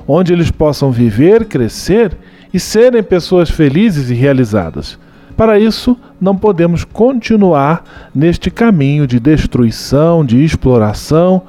onde 0.07 0.33
eles 0.33 0.49
possam 0.49 0.91
viver, 0.91 1.45
crescer 1.45 2.17
e 2.53 2.59
serem 2.59 3.03
pessoas 3.03 3.49
felizes 3.49 4.09
e 4.09 4.13
realizadas. 4.13 4.97
Para 5.35 5.59
isso, 5.59 5.97
não 6.19 6.35
podemos 6.35 6.85
continuar 6.85 7.83
neste 8.13 8.49
caminho 8.49 9.05
de 9.05 9.19
destruição, 9.19 10.23
de 10.23 10.41
exploração, 10.43 11.41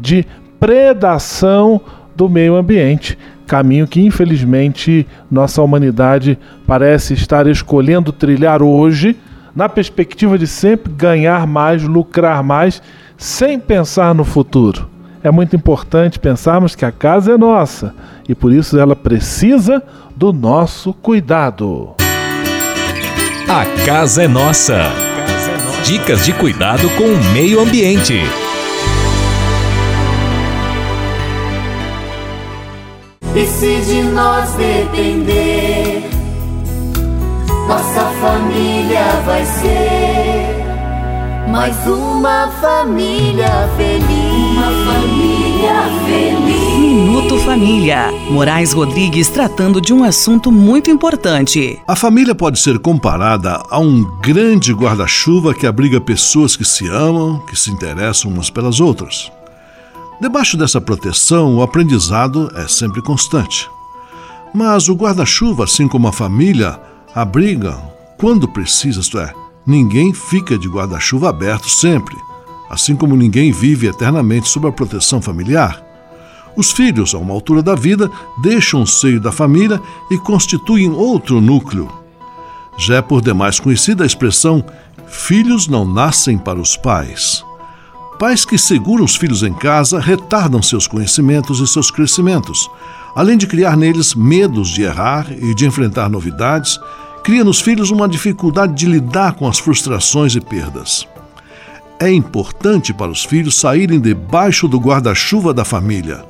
de 0.00 0.24
predação 0.60 1.80
do 2.14 2.28
meio 2.28 2.54
ambiente, 2.54 3.18
caminho 3.46 3.88
que 3.88 4.00
infelizmente 4.00 5.06
nossa 5.28 5.60
humanidade 5.60 6.38
parece 6.66 7.14
estar 7.14 7.48
escolhendo 7.48 8.12
trilhar 8.12 8.62
hoje 8.62 9.16
na 9.54 9.68
perspectiva 9.68 10.38
de 10.38 10.46
sempre 10.46 10.92
ganhar 10.92 11.46
mais, 11.46 11.82
lucrar 11.82 12.42
mais, 12.42 12.82
sem 13.16 13.58
pensar 13.58 14.14
no 14.14 14.24
futuro. 14.24 14.88
É 15.22 15.30
muito 15.30 15.54
importante 15.54 16.18
pensarmos 16.18 16.74
que 16.74 16.84
a 16.84 16.90
casa 16.90 17.32
é 17.32 17.38
nossa 17.38 17.94
e 18.28 18.34
por 18.34 18.52
isso 18.52 18.78
ela 18.78 18.96
precisa 18.96 19.82
do 20.16 20.32
nosso 20.32 20.92
cuidado. 20.92 21.94
A 23.48 23.84
casa 23.84 24.24
é 24.24 24.28
nossa. 24.28 24.90
Dicas 25.84 26.24
de 26.24 26.32
cuidado 26.32 26.88
com 26.90 27.04
o 27.04 27.32
meio 27.32 27.60
ambiente. 27.60 28.20
E 33.34 33.46
se 33.46 33.80
de 33.80 34.02
nós 34.02 34.52
depender, 34.52 36.11
nossa 37.66 38.04
família 38.20 39.04
vai 39.24 39.44
ser 39.44 40.62
mais 41.48 41.76
uma 41.86 42.48
família 42.62 43.68
feliz. 43.76 44.06
Uma 44.08 44.92
família 44.92 45.82
feliz. 46.06 46.78
Minuto 46.78 47.38
Família. 47.40 48.10
Moraes 48.30 48.72
Rodrigues 48.72 49.28
tratando 49.28 49.80
de 49.80 49.92
um 49.92 50.02
assunto 50.02 50.50
muito 50.50 50.90
importante. 50.90 51.78
A 51.86 51.94
família 51.94 52.34
pode 52.34 52.58
ser 52.58 52.78
comparada 52.78 53.62
a 53.68 53.78
um 53.78 54.02
grande 54.22 54.72
guarda-chuva 54.72 55.52
que 55.52 55.66
abriga 55.66 56.00
pessoas 56.00 56.56
que 56.56 56.64
se 56.64 56.88
amam, 56.88 57.38
que 57.46 57.54
se 57.54 57.70
interessam 57.70 58.30
umas 58.30 58.48
pelas 58.48 58.80
outras. 58.80 59.30
Debaixo 60.20 60.56
dessa 60.56 60.80
proteção, 60.80 61.56
o 61.58 61.62
aprendizado 61.62 62.50
é 62.56 62.66
sempre 62.66 63.02
constante. 63.02 63.68
Mas 64.54 64.88
o 64.88 64.94
guarda-chuva, 64.94 65.64
assim 65.64 65.86
como 65.86 66.08
a 66.08 66.12
família, 66.12 66.80
abriga 67.14 67.76
quando 68.18 68.48
precisa, 68.48 69.00
isto 69.00 69.18
é, 69.18 69.34
ninguém 69.66 70.14
fica 70.14 70.58
de 70.58 70.68
guarda-chuva 70.68 71.28
aberto 71.28 71.68
sempre, 71.68 72.16
assim 72.70 72.94
como 72.94 73.16
ninguém 73.16 73.52
vive 73.52 73.86
eternamente 73.86 74.48
sob 74.48 74.68
a 74.68 74.72
proteção 74.72 75.20
familiar. 75.20 75.82
Os 76.56 76.70
filhos, 76.70 77.14
a 77.14 77.18
uma 77.18 77.32
altura 77.32 77.62
da 77.62 77.74
vida, 77.74 78.10
deixam 78.40 78.82
o 78.82 78.86
seio 78.86 79.20
da 79.20 79.32
família 79.32 79.80
e 80.10 80.18
constituem 80.18 80.90
outro 80.90 81.40
núcleo. 81.40 81.90
Já 82.76 82.96
é 82.96 83.02
por 83.02 83.20
demais 83.20 83.58
conhecida 83.58 84.04
a 84.04 84.06
expressão 84.06 84.64
filhos 85.06 85.66
não 85.66 85.84
nascem 85.84 86.38
para 86.38 86.60
os 86.60 86.76
pais. 86.76 87.44
Pais 88.18 88.44
que 88.44 88.56
seguram 88.56 89.04
os 89.04 89.16
filhos 89.16 89.42
em 89.42 89.52
casa 89.52 89.98
retardam 89.98 90.62
seus 90.62 90.86
conhecimentos 90.86 91.60
e 91.60 91.66
seus 91.66 91.90
crescimentos, 91.90 92.70
além 93.14 93.36
de 93.36 93.46
criar 93.46 93.76
neles 93.76 94.14
medos 94.14 94.68
de 94.68 94.82
errar 94.82 95.26
e 95.30 95.54
de 95.54 95.66
enfrentar 95.66 96.08
novidades, 96.08 96.78
cria 97.22 97.44
nos 97.44 97.60
filhos 97.60 97.90
uma 97.90 98.08
dificuldade 98.08 98.74
de 98.74 98.86
lidar 98.86 99.34
com 99.34 99.46
as 99.46 99.58
frustrações 99.58 100.34
e 100.34 100.40
perdas. 100.40 101.06
É 101.98 102.10
importante 102.10 102.92
para 102.92 103.12
os 103.12 103.24
filhos 103.24 103.54
saírem 103.54 104.00
debaixo 104.00 104.66
do 104.66 104.78
guarda-chuva 104.78 105.54
da 105.54 105.64
família. 105.64 106.24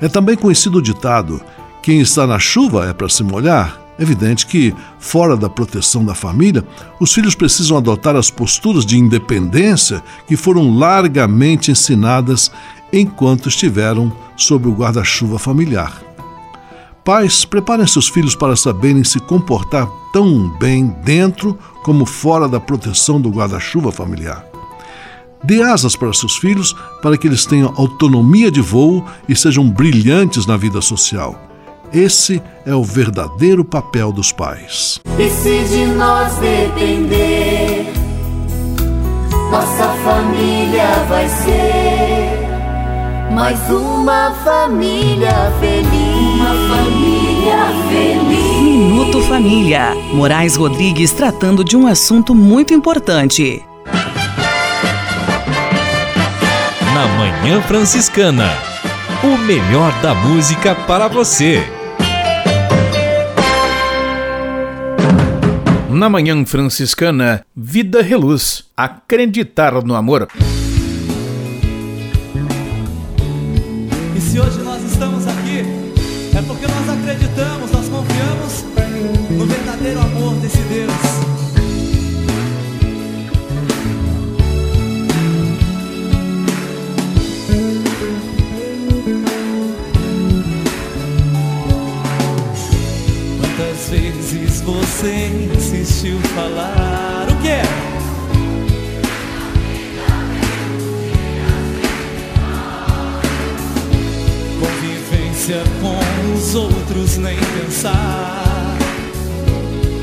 É 0.00 0.08
também 0.08 0.36
conhecido 0.36 0.78
o 0.78 0.82
ditado: 0.82 1.40
quem 1.82 2.00
está 2.00 2.26
na 2.26 2.38
chuva 2.38 2.88
é 2.88 2.92
para 2.92 3.08
se 3.08 3.22
molhar. 3.22 3.80
Evidente 3.96 4.44
que, 4.44 4.74
fora 4.98 5.36
da 5.36 5.48
proteção 5.48 6.04
da 6.04 6.16
família, 6.16 6.64
os 6.98 7.12
filhos 7.12 7.36
precisam 7.36 7.76
adotar 7.76 8.16
as 8.16 8.28
posturas 8.28 8.84
de 8.84 8.98
independência 8.98 10.02
que 10.26 10.36
foram 10.36 10.76
largamente 10.76 11.70
ensinadas 11.70 12.50
enquanto 12.92 13.48
estiveram 13.48 14.12
sob 14.36 14.66
o 14.66 14.72
guarda-chuva 14.72 15.38
familiar. 15.38 16.03
Pais, 17.04 17.44
preparem 17.44 17.86
seus 17.86 18.08
filhos 18.08 18.34
para 18.34 18.56
saberem 18.56 19.04
se 19.04 19.20
comportar 19.20 19.86
tão 20.10 20.48
bem 20.58 20.86
dentro 21.04 21.58
como 21.82 22.06
fora 22.06 22.48
da 22.48 22.58
proteção 22.58 23.20
do 23.20 23.28
guarda-chuva 23.28 23.92
familiar. 23.92 24.42
Dê 25.42 25.60
asas 25.60 25.94
para 25.94 26.10
seus 26.14 26.38
filhos 26.38 26.74
para 27.02 27.18
que 27.18 27.26
eles 27.26 27.44
tenham 27.44 27.74
autonomia 27.76 28.50
de 28.50 28.62
voo 28.62 29.04
e 29.28 29.36
sejam 29.36 29.68
brilhantes 29.68 30.46
na 30.46 30.56
vida 30.56 30.80
social. 30.80 31.38
Esse 31.92 32.42
é 32.64 32.74
o 32.74 32.82
verdadeiro 32.82 33.62
papel 33.62 34.10
dos 34.10 34.32
pais. 34.32 34.98
E 35.18 35.28
se 35.28 35.64
de 35.64 35.84
nós 35.84 36.34
depender, 36.36 37.92
nossa 39.50 39.88
família 40.02 41.04
vai 41.06 41.28
ser 41.28 42.44
mais 43.30 43.60
uma 43.68 44.32
família 44.42 45.52
feliz. 45.60 46.13
Uma 46.44 46.76
família 46.76 47.56
feliz. 47.88 48.60
Minuto 48.60 49.22
Família. 49.22 49.94
Moraes 50.12 50.56
Rodrigues 50.56 51.10
tratando 51.10 51.64
de 51.64 51.74
um 51.74 51.86
assunto 51.86 52.34
muito 52.34 52.74
importante. 52.74 53.64
Na 56.92 57.06
Manhã 57.16 57.62
Franciscana. 57.62 58.50
O 59.22 59.38
melhor 59.38 59.90
da 60.02 60.14
música 60.14 60.74
para 60.74 61.08
você. 61.08 61.66
Na 65.88 66.10
Manhã 66.10 66.44
Franciscana, 66.44 67.42
Vida 67.56 68.02
Reluz. 68.02 68.64
Acreditar 68.76 69.82
no 69.82 69.94
amor. 69.94 70.28
E 74.14 74.20
se 74.20 74.38
hoje 74.38 74.63
você 95.04 95.26
insistiu 95.54 96.18
falar. 96.34 97.26
O 97.28 97.42
quê? 97.42 97.60
Convivência 104.58 105.62
com 105.82 106.34
os 106.34 106.54
outros 106.54 107.18
nem 107.18 107.36
pensar. 107.36 108.78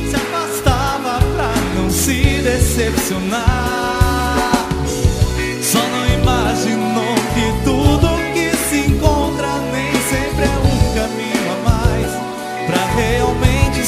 Se 0.08 0.16
afastava 0.16 1.20
pra 1.36 1.52
não 1.76 1.90
se 1.90 2.22
decepcionar 2.44 4.01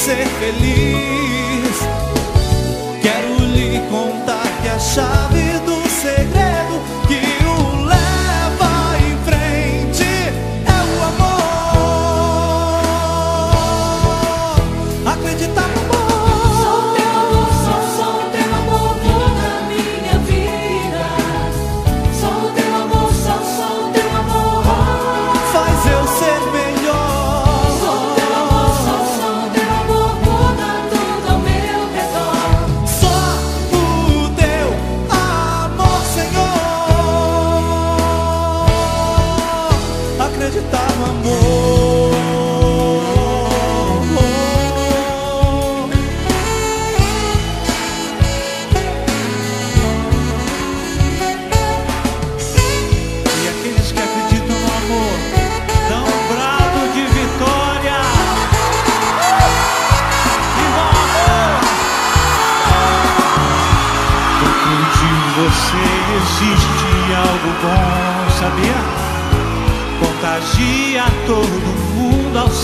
ser 0.04 0.28
feliz. 0.42 1.78
Quero 3.02 3.40
lhe 3.56 3.80
contar 3.90 4.44
que 4.62 4.68
a 4.68 4.80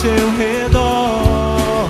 seu 0.02 0.32
redor. 0.38 1.90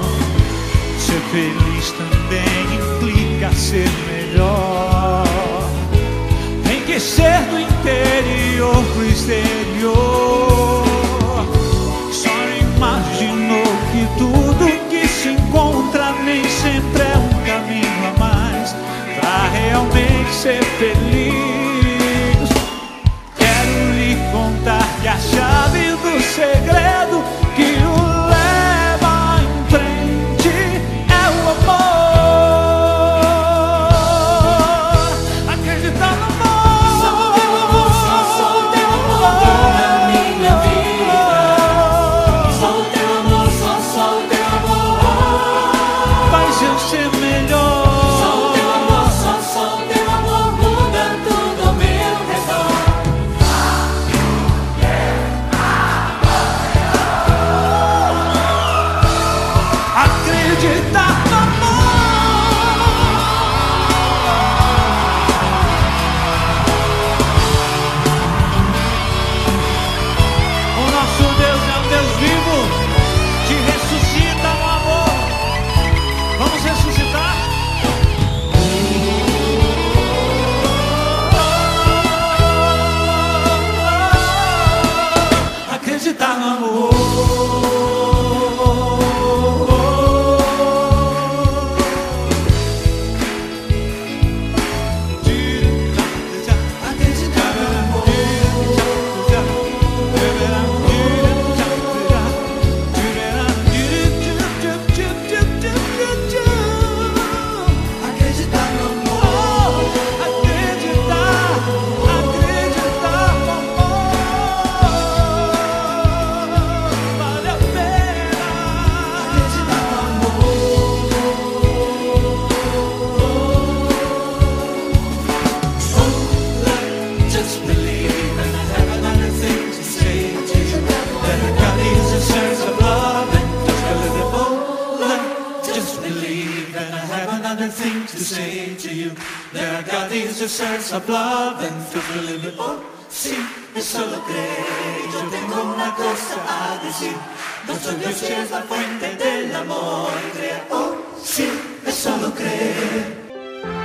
Ser 0.97 1.21
feliz 1.31 1.91
também 1.91 2.65
implica 2.75 3.51
ser 3.53 3.87
melhor. 4.07 5.23
Tem 6.67 6.81
que 6.85 6.99
ser 6.99 7.39
do 7.51 7.59
interior 7.59 8.83
pro 8.93 9.05
exterior. 9.05 10.48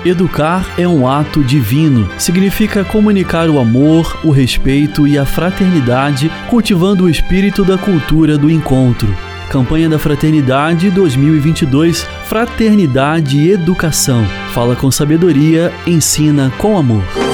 Educar 0.04 0.66
é 0.76 0.86
um 0.86 1.08
ato 1.08 1.42
divino. 1.42 2.08
Significa 2.18 2.84
comunicar 2.84 3.48
o 3.48 3.58
amor, 3.58 4.18
o 4.22 4.30
respeito 4.30 5.06
e 5.06 5.16
a 5.16 5.24
fraternidade, 5.24 6.30
cultivando 6.50 7.04
o 7.04 7.10
espírito 7.10 7.64
da 7.64 7.78
cultura 7.78 8.36
do 8.36 8.50
encontro. 8.50 9.08
Campanha 9.48 9.88
da 9.88 9.98
Fraternidade 9.98 10.90
2022 10.90 12.06
Fraternidade 12.26 13.38
e 13.38 13.50
Educação. 13.50 14.24
Fala 14.52 14.76
com 14.76 14.90
sabedoria, 14.90 15.72
ensina 15.86 16.52
com 16.58 16.76
amor. 16.76 17.33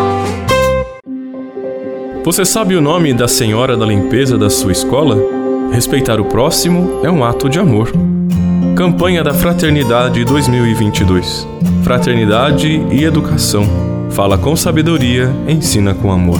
Você 2.23 2.45
sabe 2.45 2.75
o 2.75 2.81
nome 2.81 3.15
da 3.15 3.27
senhora 3.27 3.75
da 3.75 3.83
limpeza 3.83 4.37
da 4.37 4.47
sua 4.47 4.71
escola? 4.71 5.17
Respeitar 5.73 6.21
o 6.21 6.25
próximo 6.25 7.01
é 7.03 7.09
um 7.09 7.23
ato 7.23 7.49
de 7.49 7.57
amor. 7.57 7.91
Campanha 8.75 9.23
da 9.23 9.33
Fraternidade 9.33 10.23
2022. 10.23 11.47
Fraternidade 11.83 12.79
e 12.91 13.03
educação. 13.03 13.65
Fala 14.11 14.37
com 14.37 14.55
sabedoria, 14.55 15.31
ensina 15.47 15.95
com 15.95 16.11
amor. 16.11 16.39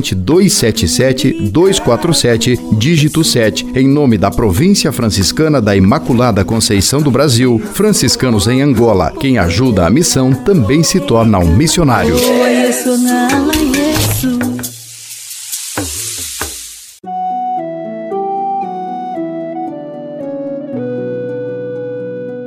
277 0.00 1.50
247, 1.50 2.58
dígito 2.72 3.22
7, 3.22 3.66
em 3.74 3.86
nome 3.86 4.18
da 4.18 4.30
Província 4.30 4.90
Franciscana 4.90 5.60
da 5.60 5.76
Imaculada 5.76 6.44
Conceição 6.44 7.02
do 7.02 7.10
Brasil, 7.10 7.60
franciscanos 7.72 8.46
em 8.46 8.62
Angola. 8.62 9.12
Quem 9.20 9.38
ajuda 9.38 9.86
a 9.86 9.90
missão 9.90 10.32
também 10.32 10.82
se 10.82 11.00
torna 11.00 11.38
um 11.38 11.54
missionário. 11.54 12.16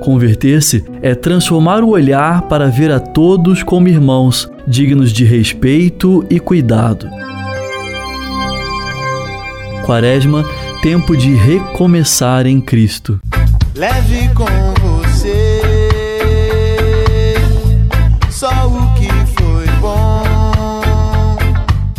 Converter-se 0.08 0.86
é 1.02 1.14
transformar 1.14 1.84
o 1.84 1.90
olhar 1.90 2.44
para 2.44 2.70
ver 2.70 2.90
a 2.92 2.98
todos 2.98 3.62
como 3.62 3.90
irmãos, 3.90 4.50
dignos 4.66 5.12
de 5.12 5.26
respeito 5.26 6.26
e 6.30 6.40
cuidado. 6.40 7.10
Quaresma, 9.88 10.44
tempo 10.82 11.16
de 11.16 11.34
recomeçar 11.34 12.46
em 12.46 12.60
Cristo. 12.60 13.22
Leve 13.74 14.30
com 14.36 14.46
você 14.82 15.62
só 18.30 18.50
o 18.68 18.94
que 18.96 19.08
foi 19.42 19.66
bom. 19.80 21.38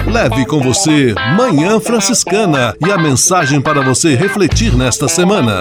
Leve 0.06 0.44
com 0.44 0.60
você 0.60 1.14
Manhã 1.34 1.80
Franciscana 1.80 2.74
e 2.86 2.92
a 2.92 2.98
mensagem 2.98 3.58
para 3.58 3.80
você 3.80 4.14
refletir 4.14 4.76
nesta 4.76 5.08
semana. 5.08 5.60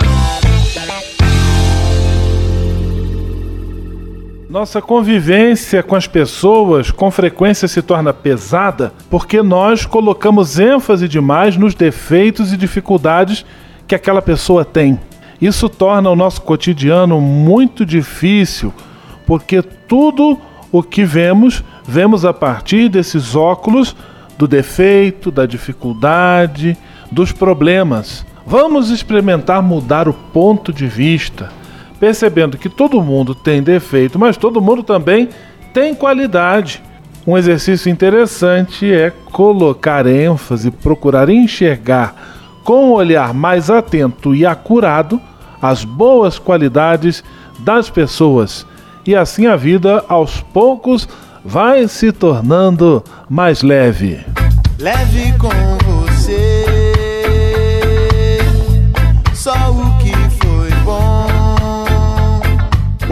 Nossa 4.49 4.81
convivência 4.81 5.83
com 5.83 5.93
as 5.93 6.07
pessoas 6.07 6.89
com 6.89 7.11
frequência 7.11 7.67
se 7.67 7.81
torna 7.81 8.13
pesada 8.13 8.93
porque 9.09 9.41
nós 9.41 9.85
colocamos 9.85 10.57
ênfase 10.57 11.05
demais 11.09 11.57
nos 11.57 11.75
defeitos 11.75 12.53
e 12.53 12.57
dificuldades 12.57 13.45
que 13.85 13.93
aquela 13.93 14.21
pessoa 14.21 14.63
tem. 14.63 14.97
Isso 15.41 15.67
torna 15.67 16.09
o 16.09 16.15
nosso 16.15 16.41
cotidiano 16.41 17.19
muito 17.19 17.85
difícil 17.85 18.73
porque 19.25 19.61
tudo 19.61 20.39
o 20.71 20.81
que 20.81 21.03
vemos, 21.03 21.61
vemos 21.85 22.23
a 22.23 22.33
partir 22.33 22.87
desses 22.87 23.35
óculos 23.35 23.97
do 24.37 24.47
defeito, 24.47 25.29
da 25.29 25.45
dificuldade, 25.45 26.77
dos 27.11 27.33
problemas. 27.33 28.25
Vamos 28.45 28.91
experimentar 28.91 29.61
mudar 29.61 30.07
o 30.07 30.13
ponto 30.13 30.71
de 30.71 30.87
vista, 30.87 31.49
percebendo 31.99 32.57
que 32.57 32.69
todo 32.69 33.01
mundo 33.01 33.33
tem 33.33 33.61
defeito, 33.61 34.17
mas 34.17 34.37
todo 34.37 34.61
mundo 34.61 34.83
também 34.83 35.29
tem 35.73 35.93
qualidade. 35.93 36.81
Um 37.25 37.37
exercício 37.37 37.91
interessante 37.91 38.91
é 38.91 39.11
colocar 39.31 40.07
ênfase, 40.07 40.71
procurar 40.71 41.29
enxergar 41.29 42.15
com 42.63 42.89
um 42.89 42.91
olhar 42.91 43.33
mais 43.33 43.69
atento 43.69 44.35
e 44.35 44.45
acurado 44.45 45.21
as 45.61 45.83
boas 45.83 46.39
qualidades 46.39 47.23
das 47.59 47.89
pessoas. 47.89 48.65
E 49.05 49.15
assim 49.15 49.47
a 49.47 49.55
vida, 49.55 50.03
aos 50.07 50.41
poucos, 50.41 51.07
vai 51.43 51.87
se 51.87 52.11
tornando 52.11 53.03
mais 53.29 53.61
leve. 53.61 54.19
Leve 54.79 55.33
com 55.37 55.96